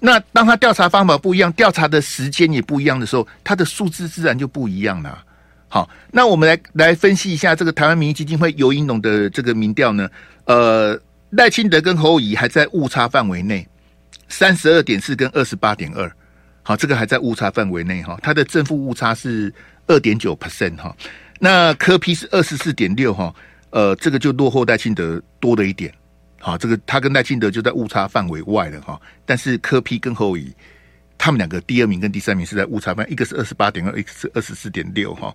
[0.00, 5.24] 那当他调查方法不一样，调查的时间也不一样的时候，他的数字自然就不一样了。
[5.68, 10.08] 好，那我们来来分析一下这个台湾民意基金会游盈隆的这个民调呢，
[10.44, 11.00] 呃。
[11.30, 13.66] 赖清德跟侯友宜还在误差范围内，
[14.28, 16.08] 三十二点四跟二十八点二，
[16.64, 19.54] 好，这个还在误差范围内哈，它的正负误差是
[19.86, 20.92] 二点九 percent 哈，
[21.38, 23.32] 那科 P 是二十四点六哈，
[23.70, 25.94] 呃，这个就落后赖清德多了一点，
[26.40, 30.52] 好，这个他跟赖清德就在误差范围外了哈，但是科 P 跟侯友宜
[31.16, 35.34] 他们两个第二名跟第三名是在误差范，一个是二十八点二，一个是二十四点六哈，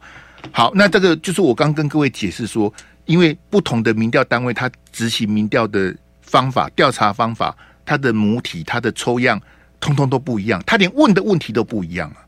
[0.52, 2.74] 好，那这个就是我刚跟各位解释说。
[3.06, 9.42] 因为不同的民调单位，它执行民调的方法、调查方法、它的母体、它的抽样，
[9.80, 10.62] 通通都不一样。
[10.66, 12.26] 他连问的问题都不一样啊。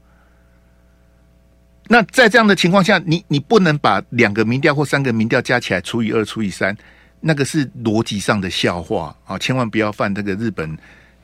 [1.88, 6.76] 那在这样的情况下，你你不能把两个民调或三个民调加起来除以二除以三，
[7.20, 9.38] 那个是逻辑上的笑话啊！
[9.38, 10.78] 千万不要犯这个日本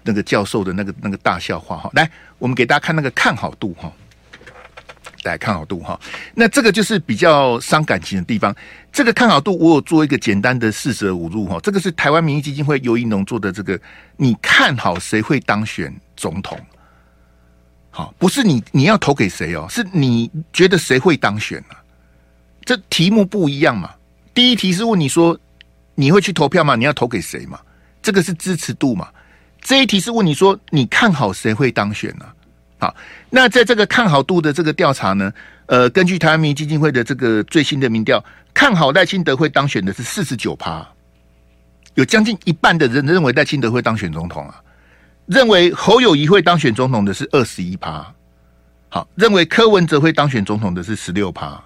[0.04, 1.90] 那个教授的那个那个大笑话哈。
[1.94, 3.92] 来，我们给大家看那个看好度哈。
[5.24, 6.00] 来看好度哈，
[6.34, 8.56] 那这个就是比较伤感情的地方。
[8.94, 11.60] 这个看好度，我有做一个简单的四舍五入哈。
[11.62, 13.78] 这个是台湾民意基金会尤一农做的这个，
[14.16, 16.60] 你看好谁会当选总统？
[17.90, 21.80] 好，不是你你要投给谁哦，是你觉得谁会当选啊？
[22.66, 23.92] 这题目不一样嘛。
[24.34, 25.40] 第一题是问你说
[25.96, 26.76] 你会去投票吗？
[26.76, 27.60] 你要投给谁嘛？
[28.02, 29.08] 这个是支持度嘛。
[29.62, 32.26] 这一题是问你说你看好谁会当选呢？
[32.78, 32.96] 好，
[33.32, 35.34] 那在这个看好度的这个调查呢，
[35.66, 40.88] 呃，根据台湾民意基金会的这个最新的民调，看好赖清德会当选的是四十九趴，
[41.96, 44.62] 有将近一半的人认为赖清德会当选总统啊，
[45.28, 48.12] 认为侯友谊会当选总统的是二十一趴，
[48.90, 51.64] 好，认为柯文哲会当选总统的是十六趴，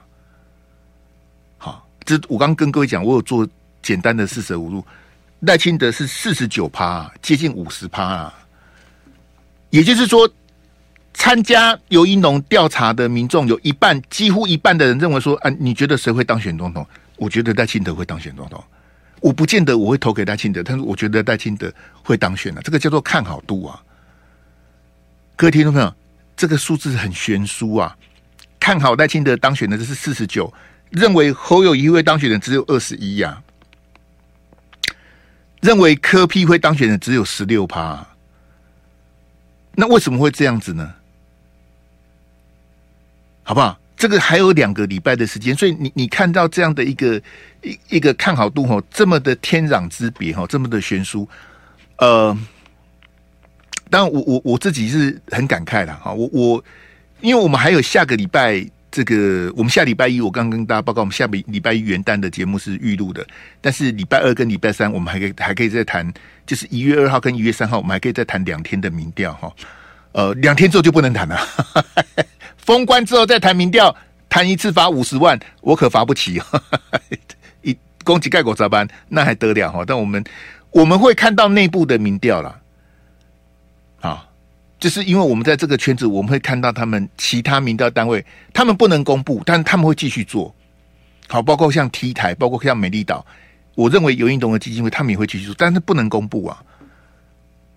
[1.58, 3.48] 好，这我刚跟各位讲，我有做
[3.82, 4.86] 简单的四舍五入，
[5.40, 8.34] 赖清德是四十九趴，接近五十趴啊，
[9.70, 10.30] 也就是说。
[11.14, 18.64] 参加游盈隆调查的民众有一半，几乎一半的人认为说：“啊，你觉得谁会当选总统？”我觉得赖清德会当选总统。
[19.22, 21.72] 我不见得我会投给赖清德，但是我觉得赖清德
[22.04, 22.62] 会当选的。
[22.62, 23.82] 这个叫做看好度啊！
[25.36, 25.96] 各位听众朋友，
[26.36, 27.96] 这个数字很悬殊啊！
[28.60, 30.52] 看好赖清德当选的这是四十九，
[30.90, 33.42] 认为侯友谊会当选的只有二十一呀，
[35.62, 38.08] 认为柯 P 会当选的只有十六趴。
[39.74, 40.94] 那为什么会这样子呢？
[43.44, 43.80] 好不好？
[44.02, 47.22] 这个还有两个礼拜的时间，所以你你看到这样的一个
[47.62, 51.30] 一一个看好度哈，这么的天壤之别哈，这么的悬殊。
[52.00, 52.36] 呃，
[53.92, 56.12] 当然我我我自己是很感慨的哈。
[56.12, 56.64] 我我
[57.20, 63.24] 因为我们还有下个礼拜这个，我们下礼拜一我刚跟大家报告，我们下礼礼拜一元旦的节目是预录的，
[63.62, 66.12] 但是礼拜二跟礼拜三我们还可以还可以再谈，
[66.48, 69.54] 就是一月二号跟一月三号我们还可以再谈两天的民调哈。
[70.14, 71.40] 呃，两天之后就不能谈了。
[72.62, 73.96] 封关之后再谈民调，
[74.30, 76.42] 谈一次罚五十万，我可罚不起。
[77.62, 78.88] 一攻击盖国咋办？
[79.10, 79.84] 那还得了哈？
[79.86, 80.24] 但我们
[80.70, 82.60] 我们会看到内部的民调了，
[84.00, 84.28] 啊，
[84.80, 90.54] 就是因为我们在这个圈子，我们会看到他们其他民调单位，他们不能公布，但他们会继续做。
[91.28, 93.26] 好，包括像 T 台，包括像美丽岛，
[93.76, 96.64] 我认为有运动的基金会，他们也会继续做，但是不能公布啊。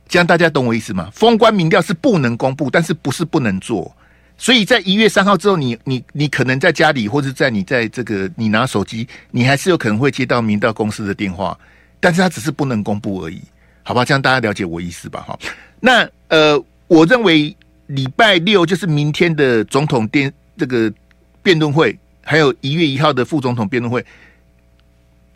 [0.06, 1.08] 这样大家懂我意思吗？
[1.12, 3.94] 封关民调是不能公布，但是不是不能做。
[4.36, 11.58] 所以在一月三号之后你，你你可能在家里，或者在你在这个你拿手机，你还是有可能会接到明道公司的电话，
[12.00, 13.40] 但是他只是不能公布而已，
[13.84, 14.04] 好吧？
[14.04, 15.20] 这样大家了解我意思吧？
[15.20, 15.38] 哈，
[15.78, 20.92] 那呃，我认为礼拜六就是明天的总统电这个
[21.40, 24.04] 辩论会，还有一月一号的副总统辩论会，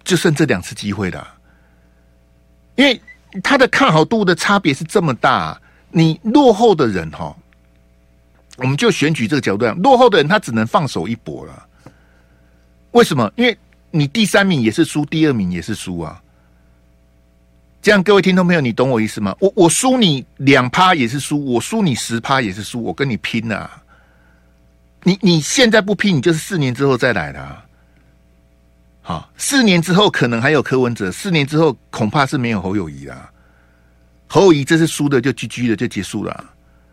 [0.02, 1.26] 就剩这两次机会了，
[2.74, 3.00] 因为
[3.44, 5.58] 他的看好度的差别是这么大，
[5.92, 7.34] 你落后的人哈。
[8.58, 11.66] 我们就选举这个角度，落后的人他只能放手一搏了。
[12.92, 13.32] 为什么？
[13.36, 13.56] 因为
[13.90, 16.20] 你第三名也是输，第二名也是输啊。
[17.80, 19.34] 这样，各位听众朋友，你懂我意思吗？
[19.40, 23.82] 我我输你两趴也是输，我输你十趴也是输，我跟你拼啊！
[25.04, 27.64] 你你现在不拼，你就是四年之后再来的啊。
[29.00, 33.30] 好，四年之后可能还有柯文哲，四年之后恐怕是没有侯友宜啦。
[34.26, 36.44] 侯友宜这次输的就 GG 了，就结束了。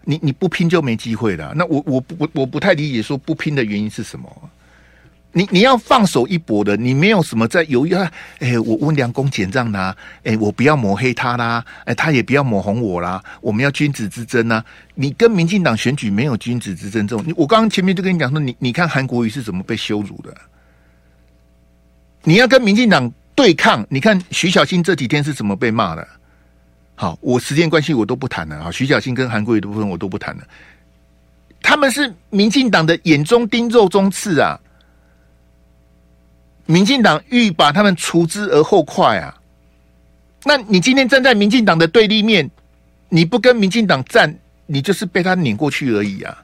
[0.05, 1.53] 你你不拼就没机会了。
[1.55, 4.49] 那我我不我不太理解说不拼的原因是什么？
[5.37, 8.09] 你你要放手一搏的，你没有什么在犹豫啊？
[8.39, 13.21] 哎，我温良恭俭让啦，哎，我不要抹黑他啦，哎，他也不要抹红我啦。
[13.41, 14.63] 我们要君子之争啊！
[14.93, 17.33] 你跟民进党选举没有君子之争这种。
[17.35, 20.33] 我刚刚前面就跟你讲说，你你看韩国瑜是怎么被羞辱的？
[22.23, 26.07] 你要跟民进党对抗，你看徐小新这几天是怎么被骂的？
[26.95, 28.71] 好，我时间关系我都不谈了啊。
[28.71, 30.43] 徐小新跟韩国瑜的部分我都不谈了，
[31.61, 34.59] 他们是民进党的眼中钉、肉中刺啊。
[36.67, 39.39] 民进党欲把他们除之而后快啊！
[40.43, 42.49] 那你今天站在民进党的对立面，
[43.07, 46.43] 你不跟民进党战，你就是被他碾过去而已啊，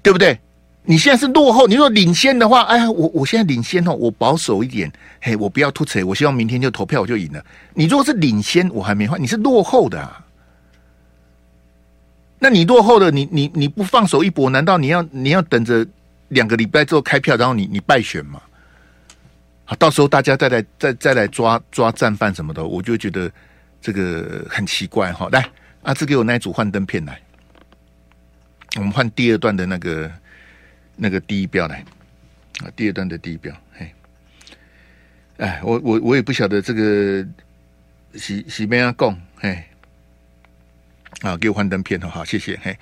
[0.00, 0.38] 对不对？
[0.88, 7.44] 你现在是落后，你若领先的话，哎呀，我我现在领先哦，我保守一点，嘿，我不要突锤，我希望明天就投票我就赢了。
[7.74, 10.24] 你如果是领先，我还没换，你是落后的啊。
[12.38, 15.86] 那你落后的，你你你不放手一搏，难道你要你要等着？
[16.28, 18.38] 两个礼拜之后开票，然后你你败选吗？
[19.64, 23.32] 好，到时候大家再来再再来抓抓战犯什么的，我就觉得
[23.80, 25.26] 这个很奇怪哈。
[25.32, 25.48] 来，
[25.84, 27.18] 阿志给我那一组幻灯片来，
[28.76, 30.10] 我们换第二段的那个
[31.00, 31.84] 那个第一标来
[32.58, 33.54] 啊，第二段的第一标。
[33.72, 33.88] 嘿，
[35.36, 37.24] 哎，我我我也不晓得这个
[38.14, 39.62] 是是咩样讲，嘿，
[41.20, 42.76] 啊，给我幻灯片哦，好，谢谢，嘿。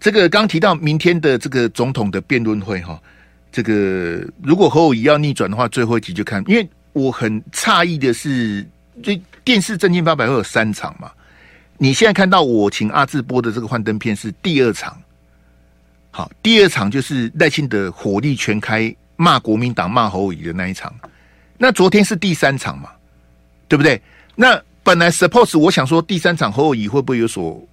[0.00, 2.98] 这个刚提到明天的这个总统的辩论会哈，
[3.52, 6.42] 这个如果侯友宜要逆转的话，最后一集就看。
[6.48, 8.66] 因为我很诧异的是，
[9.02, 9.12] 就
[9.44, 11.12] 电视正经八百会有三场嘛，
[11.76, 14.98] 你现在看到我请阿志播的这个幻灯片是第二场，
[16.20, 20.94] 好，第二场就是赖清德火力全开骂国民党骂侯友宜的那一场，
[21.56, 22.90] 那昨天是第三场嘛，
[23.68, 23.98] 对不对？
[24.34, 27.66] 那本来 suppose 我想说第三场侯友宜会不会有所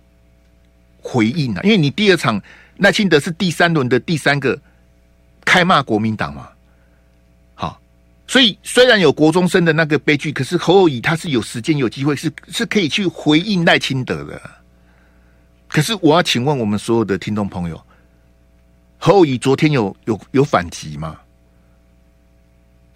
[1.02, 2.42] 回应啊，因为你第二场
[2.78, 4.58] 赖清德是第三轮的第三个
[5.44, 6.48] 开骂国民党嘛，
[7.54, 7.78] 好，
[8.28, 14.42] 所以虽然有国中生的那个悲剧，可是侯友宜他是有时间有机会是是可以去回应赖清德的。
[15.68, 17.82] 可是我要请问我们所有的听众朋友，
[18.98, 21.20] 侯友昨天有有有反击吗？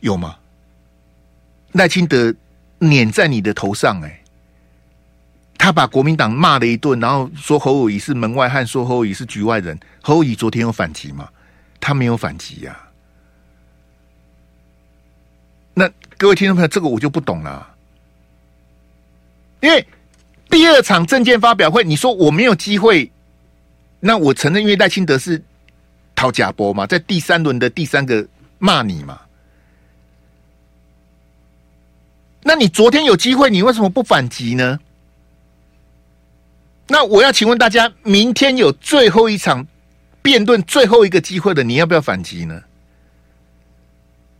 [0.01, 0.35] 有吗？
[1.73, 2.33] 赖清德
[2.79, 4.17] 碾在你的头上，欸，哎。
[5.57, 9.79] 他把国民党骂了一顿，然后说侯友宜是门外汉，说侯友宜是局外人。
[10.01, 11.29] 侯友昨天有反击吗？
[11.79, 12.79] 他没有反击呀、
[15.73, 17.75] 那各位听众朋友，这个我就不懂了。
[19.61, 19.87] 因为
[20.49, 23.11] 第二场政见发表会，你说我没有机会，
[23.99, 25.43] 那我承认，因为赖清德是
[26.15, 28.27] 讨假波嘛，在第三轮的第三个
[28.59, 29.19] 骂你嘛。
[32.43, 34.79] 那你昨天有机会，你为什么不反击呢？
[36.87, 39.65] 那我要请问大家，明天有最后一场
[40.21, 42.61] 辩论，最后一个机会了，你要不要反击呢？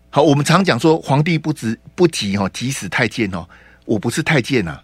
[0.10, 3.47] 好，我们常讲说，皇帝不急不急哈，急死太监哦。
[3.86, 4.84] 我不是太监呐、啊，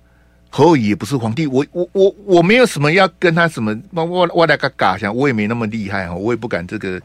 [0.49, 6.99] 侯友宜也不是皇帝，我我我我没有什么要跟他什么，我我我来个嘎想，我也没那么厉害哈，我也不敢这个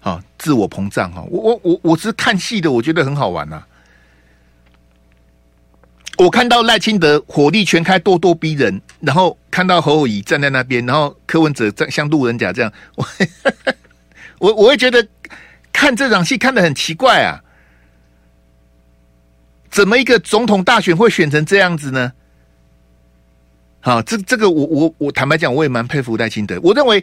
[0.00, 3.66] 啊自我膨胀哈，我我我我是看戏的，我觉得很好玩呐、啊。
[6.18, 13.06] 我看到赖清德火力全开，咄咄逼人，然后看到侯友宜站在那边，然后柯文哲在像路人甲这样， 我
[14.40, 15.06] 我我会觉得
[15.72, 17.40] 看这场戏看得很奇怪啊！
[19.70, 22.12] 怎么一个总统大选会选成这样子呢？
[23.88, 26.60] 好，这这个我我我坦白讲，我也蛮佩服赖清德。
[26.62, 27.02] 我认为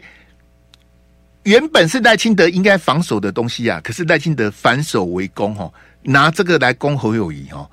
[1.42, 5.68] 原本是赖清德应该防守的东西啊，可是赖清德反守为攻，哈，
[6.02, 7.68] 拿这个来攻侯友谊，哈。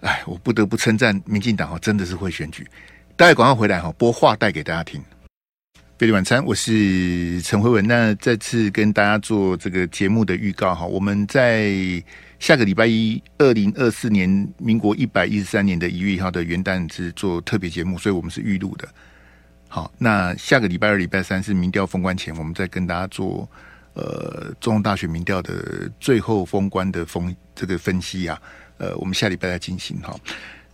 [0.00, 2.66] 哎，我不得不称赞民进党哦，真的是会选举。
[3.16, 4.98] 待会广告回来哈，播话带给大家听。
[5.98, 7.86] 费力晚餐，我是陈辉文。
[7.86, 11.70] 那再次跟大家做这个节目的预告哈，我们在
[12.42, 14.28] 下个礼拜一，二零二四年
[14.58, 18.88] 民国一百一十三年的一月一号的元旦是做特别节目，所以我们是预录的。
[19.68, 23.48] 好，那下个礼拜二、礼拜三是民调封关前，我们再跟大家做
[23.94, 28.36] 呃总统大选民调的最后封关的封这个分析啊。
[28.78, 30.12] 呃，我们下礼拜再进行哈。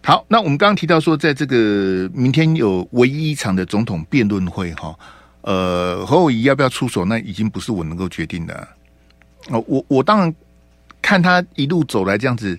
[0.03, 4.99] 好，那我们刚刚提到说，在这个明天有唯一一场的总统辩论会哈。
[5.43, 8.69] 呃，侯友宜要不要出手，那已经不是我能够决定的。
[9.51, 10.35] 哦，我我当然
[11.01, 12.59] 看他一路走来这样子，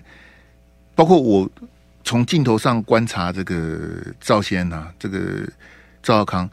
[0.94, 1.48] 包括我
[2.04, 5.46] 从镜头上观察这个赵先呐、啊，这个
[6.02, 6.48] 赵少康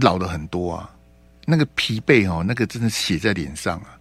[0.00, 0.90] 老了很多啊，
[1.46, 3.98] 那个疲惫哦，那个真的写在脸上啊。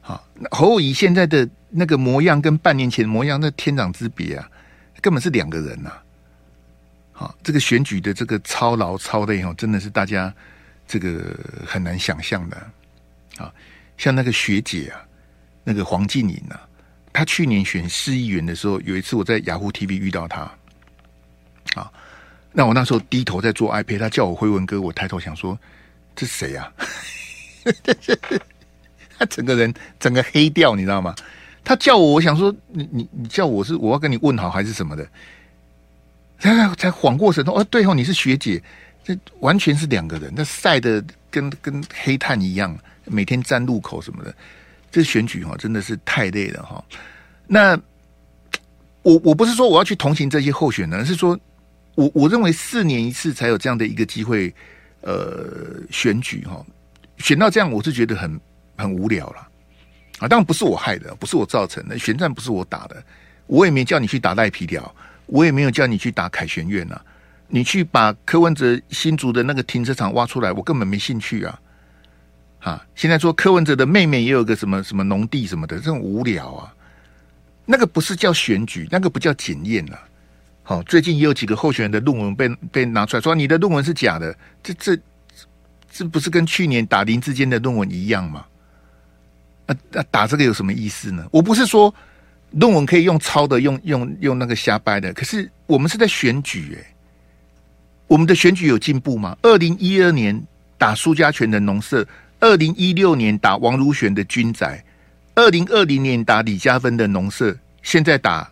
[0.00, 4.50] 好，侯友宜现在的那个模样跟半年前的模样那天壤之别啊，
[5.00, 5.92] 根本是两个人呐、
[7.12, 10.32] 好，这个选举的这个操劳操累哦，真的是大家
[10.88, 12.56] 这个很难想象的
[13.36, 13.52] 啊。
[13.98, 15.04] 像那个学姐啊，
[15.64, 16.60] 那个黄静颖啊，
[17.12, 20.40] 她去年选市议员的时候，有一次我在雅虎 TV 遇到她，
[21.74, 21.90] 啊，
[22.52, 25.58] 那我那时候低头在做 iPad，她叫我辉文哥，我抬头想说
[26.16, 26.72] 这是谁啊？
[29.18, 31.14] 他整个人整个黑掉，你知道吗？
[31.62, 35.06] 他叫我，我想说你你你叫我是我要跟你问好还是什么的？
[36.38, 38.62] 他才缓过神，哦，对哦，你是学姐，
[39.04, 42.74] 这完全是两个人，那晒的跟跟黑炭一样。
[43.04, 44.34] 每天站路口什么的，
[44.90, 46.84] 这选举哈真的是太累了哈。
[47.46, 47.78] 那
[49.02, 51.38] 我我不是说我要去同情这些候选人，是说
[51.94, 54.54] 我我认为四年一次才有这样的一个机会，
[55.00, 56.64] 呃，选举哈，
[57.18, 58.40] 选到这样我是觉得很
[58.76, 59.48] 很无聊了
[60.18, 60.28] 啊。
[60.28, 63.02] 当然不是我害的，不是我造成的，选战不是我打的，
[63.46, 64.94] 我也没叫你去打赖皮条，
[65.26, 67.00] 我也没有叫你去打凯旋苑呐。
[67.52, 71.60] 你去把柯文哲新竹的那个停车场挖出来，我根本没兴趣啊。
[72.60, 72.84] 啊！
[72.94, 76.74] 现在说柯文哲的妹妹也有个什么什么农地什么的，这种无聊啊！
[77.64, 79.96] 那个不是叫选举，那个不叫检验呐。
[80.62, 84.98] 好，最近也有几个候选人的论文被被拿出来说，你的论文是假的，这这
[85.90, 88.44] 这不是跟去年打林智坚的论文一样吗？
[89.66, 90.04] 啊啊！
[90.10, 91.26] 打这个有什么意思呢？
[91.30, 91.92] 我不是说
[92.50, 96.86] 论文可以用抄的，用用用那个瞎掰的，可是我们是在选举诶、
[98.06, 99.34] 我们的选举有进步吗？
[99.40, 100.38] 二零一二年
[100.76, 102.06] 打苏家全的农舍。
[102.40, 104.82] 二零一六年打王如玄的军宅，
[105.34, 108.50] 二零二零年打李嘉芬的农舍，现在打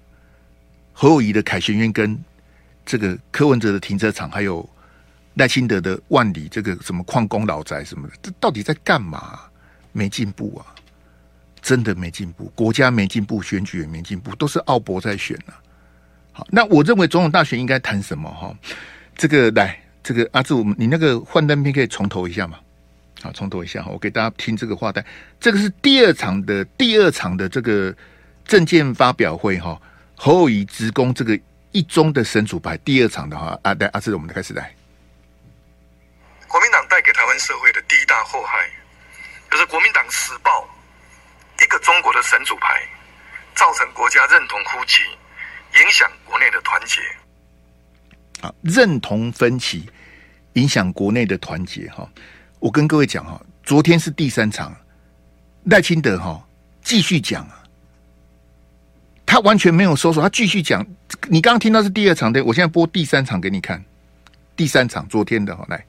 [0.92, 2.16] 侯友宜的凯旋苑跟
[2.84, 4.68] 这个柯文哲的停车场，还有
[5.34, 9.40] 赖清德的万里这个什么矿工老宅什么的，这到底在干嘛？
[9.92, 10.74] 没进步啊，
[11.62, 15.56] 真的没进步，国家没进步，选举也没进步，都是奥博在选啊。
[16.30, 18.30] 好，那我认为总统大选应该谈什么？
[18.30, 18.54] 哈，
[19.16, 22.58] 这个来，这个阿志，我们你那个幻灯片可以重投一下吗？
[23.22, 25.04] 好，重头一下哈，我给大家听这个话带。
[25.40, 27.94] 这个是第二场的第二场的这个
[28.44, 29.80] 政见发表会哈，
[30.14, 31.38] 侯友宜直攻这个
[31.72, 32.76] 一中的神主牌。
[32.78, 34.72] 第二场的话，啊，来阿志，我们开始来。
[36.46, 38.70] 国民党带给台湾社会的第一大祸害，
[39.50, 40.68] 就是国民党死抱
[41.60, 42.80] 一个中国的神主牌，
[43.56, 45.02] 造成国家认同枯竭，
[45.82, 47.00] 影响国内的团结。
[48.40, 49.90] 啊，认同分歧，
[50.52, 52.08] 影响国内的团结哈。
[52.60, 54.74] 我跟各位讲哈，昨天是第三场，
[55.64, 56.44] 赖清德哈
[56.82, 57.62] 继续讲啊，
[59.24, 60.84] 他完全没有收手，他继续讲。
[61.28, 63.82] 你刚刚听到是第二场的，我现在播第三场给你看。
[64.56, 65.84] 第三场昨天的哈，来。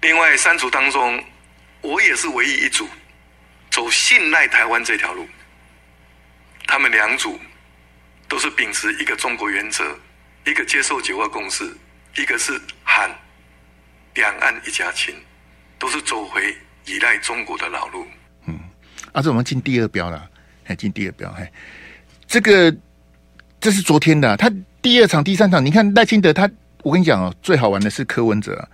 [0.00, 1.22] 另外三组当中，
[1.82, 2.88] 我也是唯一一组
[3.70, 5.26] 走信赖台湾这条路。
[6.66, 7.38] 他们两组
[8.26, 9.84] 都是秉持一个中国原则，
[10.46, 11.70] 一个接受九二共识，
[12.16, 13.10] 一个是喊
[14.14, 15.14] 两岸一家亲。
[15.84, 16.40] 都是走回
[16.86, 18.06] 依赖中国的老路。
[18.46, 18.58] 嗯，
[19.12, 20.26] 啊、这我们进第二标了，
[20.62, 21.46] 还进第二标，嘿，
[22.26, 22.74] 这个
[23.60, 26.50] 这是昨天的、他第二场、第三场，你看赖清德他，
[26.82, 28.66] 我跟你讲哦，最好玩的是柯文哲，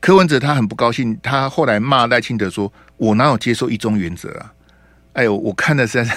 [0.00, 4.54] 柯文哲他很不高兴，他后来骂赖清德说：“我哪有接受一中原则啊？”
[5.12, 6.16] 哎呦，我看的实在是，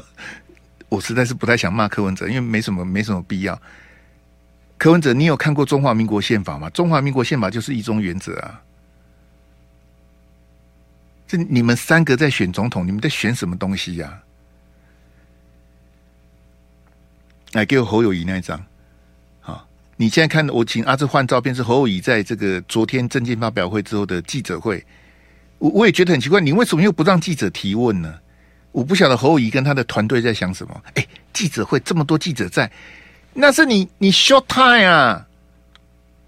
[0.88, 3.60] 我实在是不太想骂柯文哲，因为没什么没什么必要。
[4.78, 6.70] 柯文哲，你有看过中华民国宪法吗？
[6.70, 8.62] 中华民国宪法就是一中原则啊。
[11.26, 14.22] 这你们三个在选总统，你们在选什么东西呀、
[17.52, 18.64] 来，给我侯友宜那一张。
[19.40, 24.84] 好，你现在看，我请阿志换照片，是侯友宜在这个昨天政见发表会之后的记者会。
[25.58, 28.14] 我我也觉得很奇怪，你为什么又不让记者提问呢？
[28.70, 30.82] 我不晓得侯友宜跟他的团队在想什么。
[30.94, 32.70] 哎，记者会这么多记者在，
[33.34, 35.26] 那是你你 short time 啊！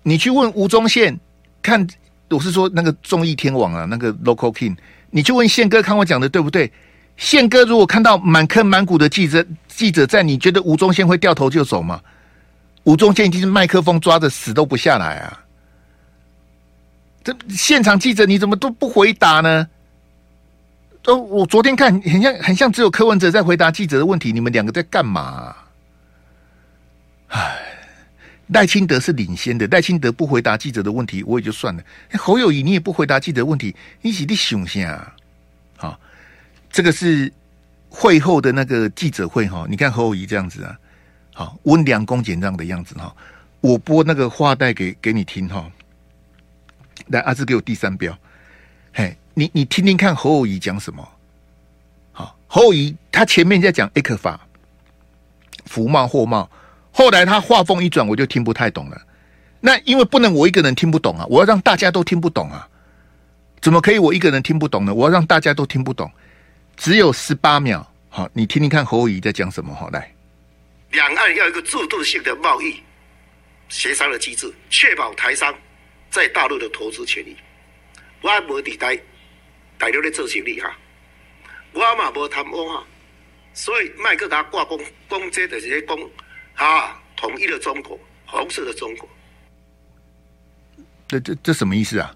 [0.02, 1.16] 你去问吴宗宪
[1.62, 1.86] 看。
[2.30, 4.76] 我是说那个综艺天王啊，那个 Local King，
[5.10, 6.70] 你去问宪哥看我讲的对不对？
[7.16, 12.00] 宪哥如果看到满坑满谷的记者记者在，你觉得吴宗宪会掉头就走吗？
[12.84, 15.44] 吴宗宪已经是麦克风抓着死都不下来啊！
[17.24, 19.66] 这现场记者你怎么都不回答呢？
[21.02, 25.56] 都我昨天看很像很像只有柯文哲在回答记者的问题，你们两个在干嘛？
[27.28, 27.67] 唉。
[28.48, 31.82] 赖清德是领先的，赖清德不回答记者的问题，我也就算了。
[32.18, 35.14] 侯友宜你也不回答记者问题，你是你想啥？
[35.76, 36.00] 好，
[36.70, 37.32] 这个是
[37.88, 40.78] 会后的那个记者会哈，你看侯友宜这样子啊，
[41.34, 43.14] 好温良恭俭让的样子哈。
[43.60, 45.70] 我播那个话带给给你听哈，
[47.08, 48.16] 来阿志给我第三标，
[48.92, 51.06] 嘿，你你听听看侯友宜讲什么？
[52.12, 54.46] 好，侯友宜他前面在讲 ECFA 法，
[55.66, 56.50] 福茂货茂，
[56.98, 59.00] 后来他话锋一转，我就听不太懂了。
[59.60, 62.68] 那因为不能我一个人听不懂啊，我要让大家都听不懂啊。
[63.60, 64.92] 怎么可以我一个人听不懂呢？
[64.92, 66.10] 我要让大家都听不懂。
[66.76, 69.72] 只有十八秒，好，你听听看侯友宜在讲什么？
[69.72, 70.12] 好，来，
[70.90, 72.82] 两岸要一个制度性的贸易
[73.68, 75.54] 协商的机制，确保台商
[76.10, 77.36] 在大陆的投资权益。
[78.22, 78.98] 我无底台
[79.78, 80.76] 大陆的做生意哈，
[81.72, 82.82] 我嘛无贪污哈，
[83.54, 85.96] 所以麦克达挂工攻击的这些工
[86.58, 89.08] 啊，统一的中国，红色的中国。
[91.08, 92.14] 这这这什么意思啊？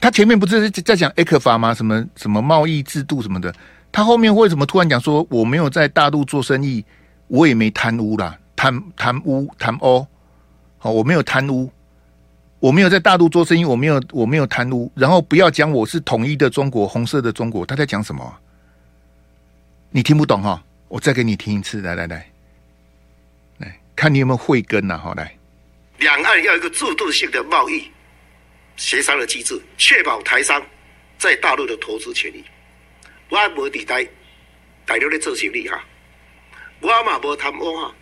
[0.00, 1.72] 他前面不是在讲 ECFA 吗？
[1.72, 3.54] 什么什么贸易制度什么的？
[3.92, 6.84] 他后面为什么突然讲说我没有在大陆做生意，
[7.28, 10.06] 我也没贪污啦，贪贪污贪污，
[10.78, 11.70] 好，我没有贪污，
[12.58, 18.34] 我没有在大陆做生意，我没有我没有贪污，然后不要讲我是统一的中国，红色的中国，他在讲什么？
[19.90, 20.62] 你听不懂哈？
[20.88, 22.26] 我再给你听一次，来来，来
[23.96, 24.98] 看你有没有慧根呐？
[24.98, 25.36] 好，来，
[25.98, 27.90] 两岸要一个制度性的贸易。
[28.76, 30.60] 协商的机制，确保台商
[31.16, 32.44] 在大陆的投资权益。
[33.28, 34.04] 我无底台
[34.84, 35.80] 大陆的做生意哈，
[36.80, 37.94] 我嘛无贪污哈，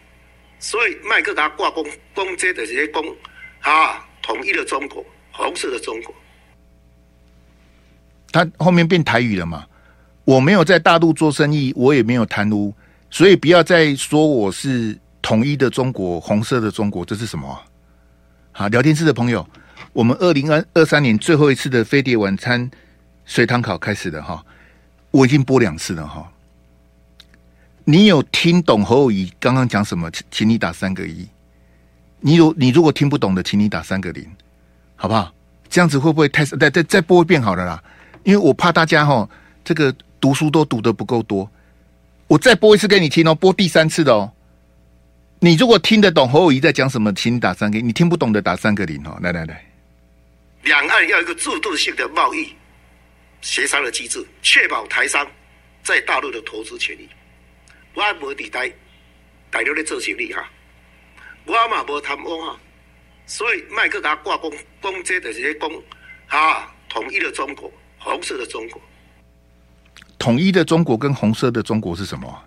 [0.58, 3.04] 所以麦克他挂工攻击的这些公
[3.60, 6.14] 啊，统一的中国，红色的中国。
[8.32, 9.66] 他后面变台语了嘛？
[10.24, 12.74] 我没有在大陆做生意，我也没有贪污，
[13.10, 17.58] 所以不要再说我是统一的中国，红色的中国，这是什么？
[18.50, 19.46] 好，聊天室的朋友。
[19.92, 22.70] 我们二零二二三年最后一次的飞碟晚餐
[23.24, 24.44] 随堂考开始了哈，
[25.10, 26.30] 我已经播两次了哈。
[27.84, 30.10] 你有听懂侯友宜刚刚讲什么？
[30.30, 31.28] 请你打三个一。
[32.20, 34.24] 你如你如果听不懂的，请你打三个零，
[34.96, 35.32] 好不好？
[35.68, 37.82] 这样子会不会太再再再播一遍好了啦？
[38.24, 39.28] 因为我怕大家哈，
[39.64, 41.50] 这个读书都读得不够多。
[42.28, 44.30] 我再播一次给你听哦，播第三次的哦。
[45.44, 49.18] 你如果听得懂侯友谊在讲什么，请你打三个；你听不懂的打三个零哦。
[49.20, 49.60] 来来来。
[50.62, 52.48] 两岸要一个制度性的贸易
[53.40, 55.26] 协商的机制，确保台商
[55.82, 57.08] 在大陆的投资权益。
[57.94, 58.72] 我无底台
[59.50, 60.48] 大陆的做生意哈，
[61.44, 62.56] 我嘛无贪污哈，
[63.26, 64.48] 所以麦克他挂工
[64.80, 65.68] 攻击的这些工
[66.28, 67.68] 啊，统一的中国，
[67.98, 68.80] 红色的中国。
[70.20, 72.44] 统一的中国跟红色的中国是什么？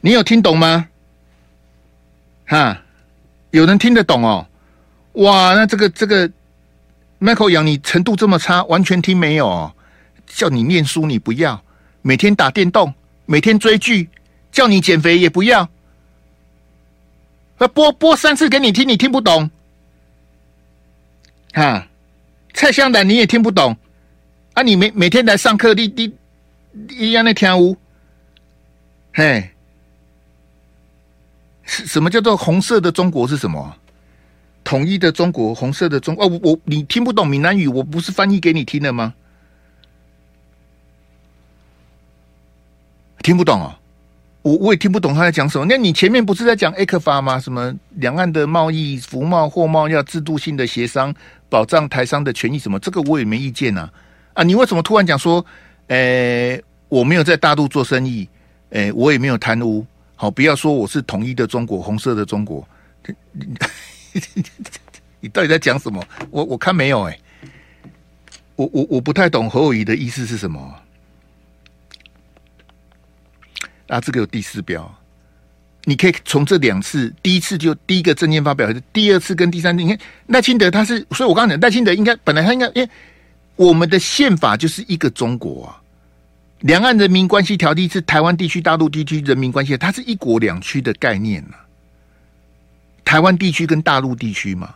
[0.00, 0.88] 你有听懂吗？
[2.48, 2.82] 哈，
[3.52, 4.44] 有人听得懂哦？
[5.12, 6.28] 哇，那这个这个。
[7.20, 9.74] Michael 杨，你程度这么差，完全听没有哦。
[10.24, 11.60] 叫你念书你不要，
[12.00, 12.94] 每天打电动，
[13.26, 14.08] 每天追剧，
[14.52, 15.68] 叫你减肥也不要。
[17.58, 19.50] 那播播三次给你听，你听不懂。
[21.54, 21.88] 哈，
[22.54, 23.76] 蔡香兰你也听不懂
[24.54, 24.62] 啊？
[24.62, 26.14] 你每每天来上课，你你
[26.90, 27.76] 一样的听无？
[29.12, 29.50] 嘿，
[31.68, 33.76] 什什么叫做红色的中国是什么？
[34.64, 39.14] 统一的中国，红色的中哦，我你听不懂闽南语，我不是翻译给你听的吗？
[43.22, 43.78] 听不懂啊、
[44.42, 45.66] 我我也听不懂他在讲什么。
[45.68, 47.38] 那你前面不是在讲 ECFA 吗？
[47.38, 51.14] 什么两岸的贸易、服贸、货贸要制度性的协商，
[51.50, 52.58] 保障台商的权益？
[52.58, 53.90] 什么这个我也没意见呐。
[54.32, 55.44] 啊，你为什么突然讲说，
[55.88, 58.28] 诶，我没有在大陆做生意，
[58.70, 59.84] 诶，我也没有贪污。
[60.20, 62.66] 好，不要说我是统一的中国，红色的中国。
[65.20, 66.04] 你到底在讲什么？
[66.28, 67.16] 我我看没有哎、
[68.56, 70.60] 我我我不太懂侯友宜的意思是什么
[73.86, 74.00] 啊？
[74.00, 74.92] 这个有第四标，
[75.84, 79.84] 你可以从这两次，第一次就第一个证件发表，还是第二次跟第三次？
[79.84, 82.90] 你看赖清德他是，所以我刚讲赖清德应该本来他应该，因为
[83.54, 85.80] 我们的宪法就是一个中国啊，
[86.60, 91.64] 两岸人民关系条例是台湾地区、大陆地区人民关系，它是一国两区的概念啊。
[93.04, 94.74] 台湾地区跟大陆地区嘛，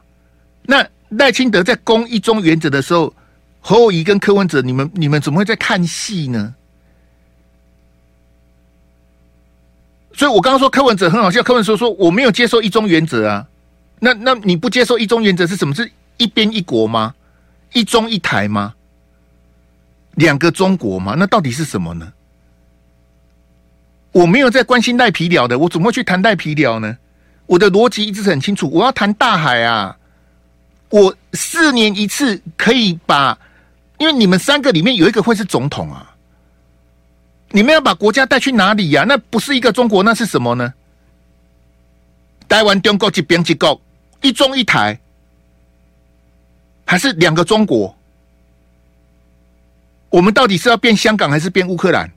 [0.63, 3.13] 那赖清德在攻一中原则的时候，
[3.61, 6.55] 侯友宜跟柯文哲，你们你们怎么会在看戏呢？
[10.15, 13.47] 所以我刚刚说柯文哲很好笑，柯文哲说，说我没有接受一中原则啊，
[13.99, 15.75] 那那你不接受一中原则是什么？
[15.75, 17.15] 是一边一国吗？
[17.73, 18.75] 一中一台吗？
[20.15, 21.15] 两个中国吗？
[21.19, 22.13] 那到底是什么呢？
[24.13, 26.99] 我没有在关心赖皮寮的，我怎么会去谈赖皮寮呢？
[27.47, 29.97] 我的逻辑一直很清楚，我要谈大海啊！
[30.91, 33.39] 我四年一次可以把，
[33.99, 36.15] 因为你们三个里面有一个会是总统啊，
[37.51, 40.75] 你们要把国家带去哪里呀、那不是一个中国，那是什么呢？
[42.49, 43.81] 台湾、中国一边一国，
[44.21, 45.01] 一中一台，
[46.85, 47.97] 还是两个中国？
[50.13, 52.09] 我们到底是要变香港还是变乌克兰？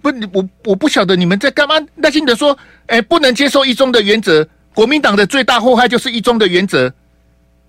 [0.00, 1.74] 不，我我不晓得你们在干嘛。
[1.96, 4.48] 赖清德说：“哎、不能接受一中的原则。
[4.72, 6.90] 国民党的最大祸害就是一中的原则。”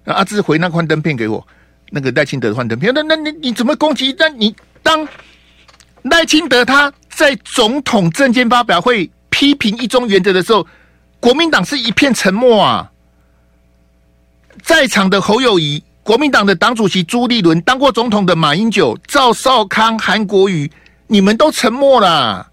[0.06, 1.46] 阿志回那幻灯片给我，
[1.90, 2.94] 那个赖清德的幻灯片。
[2.94, 4.16] 那那你你怎么攻击？
[4.20, 5.08] 那你当
[6.04, 10.68] 赖清德他在总统政见发表会批评一中原则的时候，
[11.20, 12.92] 国民党是一片沉默啊。
[14.62, 15.84] 在场的侯友宜。
[16.10, 20.68] 国民党的党主席朱立伦，当过总统的马英九、赵少康、韩国瑜，
[21.06, 22.52] 你们都沉默了。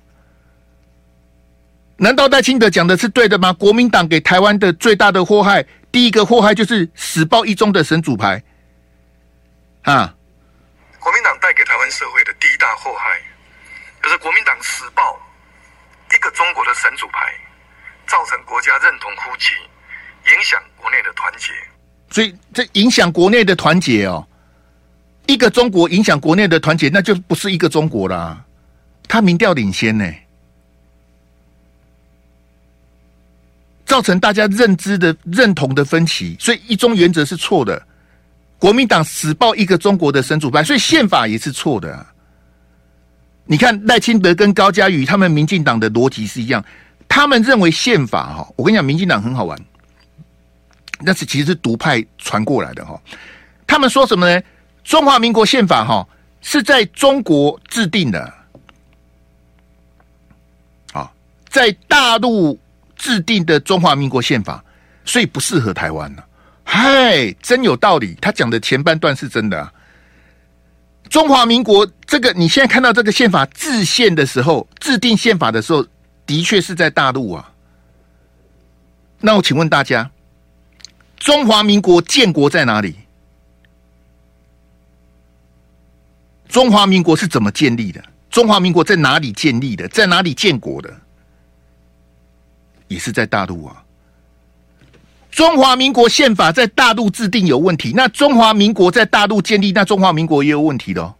[1.96, 3.54] 难道戴清德讲的是对的吗？
[3.54, 8.44] 国民党给台湾的最大的祸害，第一个祸害就是死抱一中的神主牌
[9.84, 10.14] 啊！
[11.00, 13.18] 国民党带给台湾社会的第一大祸害，
[14.02, 15.18] 就是国民党死抱
[16.12, 17.32] 一个中国的神主牌，
[18.06, 19.54] 造成国家认同枯竭，
[20.30, 21.54] 影响国内的团结。
[22.10, 24.26] 所以这影响国内的团结哦，
[25.26, 28.44] 一个中国影响国内的团结，那就不是一个中国啦。
[29.08, 30.04] 他民调领先呢，
[33.84, 37.80] 造成大家认知的认同的分歧，所以一中原则是错的。
[38.58, 42.06] 国民党死抱一个中国的神主牌，所以宪法也是错的。
[43.44, 46.64] 你看赖清德跟高嘉瑜他们民进党的逻辑是一样，
[47.06, 49.60] 他们认为宪法哈，我跟你讲，民进党很好玩。
[51.00, 52.98] 那是其实是独派传过来的哈，
[53.66, 54.42] 他们说什么呢？
[54.82, 56.06] 中华民国宪法哈
[56.40, 58.32] 是在中国制定的，
[60.92, 61.10] 啊，
[61.48, 62.58] 在大陆
[62.94, 64.64] 制定的中华民国宪法，
[65.04, 66.22] 所以不适合台湾呢。
[66.64, 69.72] 嗨，真有道理，他讲的前半段是真的。
[71.10, 75.84] 中华民国这个你现在看到这个宪法制宪的时候，制定宪法的时候，
[76.24, 77.52] 的确是在大陆啊。
[79.20, 80.10] 那我请问大家。
[81.16, 82.94] 中华民国建国在哪里？
[86.48, 88.02] 中华民国是怎么建立的？
[88.30, 89.88] 中华民国在哪里建立的？
[89.88, 90.94] 在哪里建国的？
[92.88, 93.82] 也是在大陆啊。
[95.30, 101.14] 中华民国宪法在大陆制定有问题，那中华民国在大陆建立，那中华民国也有问题的。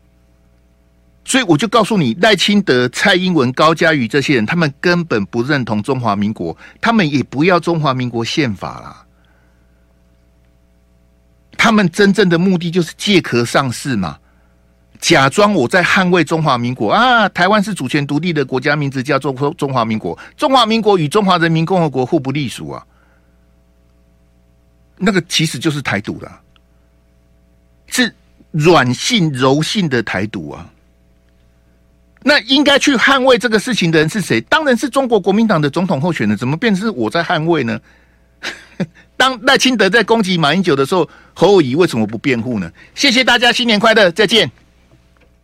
[1.25, 9.06] 所以我就告诉你，赖清德、蔡英文、高嘉瑜这些人，他们根本不认同中华民国，他们也不要中华民国宪法啦。
[11.67, 14.17] 他们真正的目的就是借壳上市嘛，
[15.01, 17.29] 假装我在捍卫中华民国啊！
[17.31, 20.17] 台湾是主权独立的国家，名字叫做中华民国。
[20.37, 22.87] 中华民国与中华人民共和国互不隶属啊，
[24.97, 26.41] 那个其实就是台独啦，
[27.89, 28.15] 是
[28.53, 30.71] 软性柔性的台独啊。
[32.23, 34.41] 那应该去捍卫这个事情的人是谁？
[34.43, 37.81] 当然是中国国民党的总统候选人，怎么变成是我在捍卫呢？
[39.17, 42.71] 当赖清德在攻击马英九的时候，侯友谊为什么不辩护呢？
[42.95, 44.51] 谢谢大家，新年快乐，再见。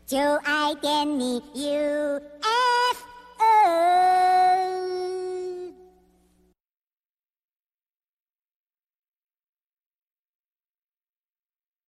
[0.07, 2.21] 就爱点你 UFO。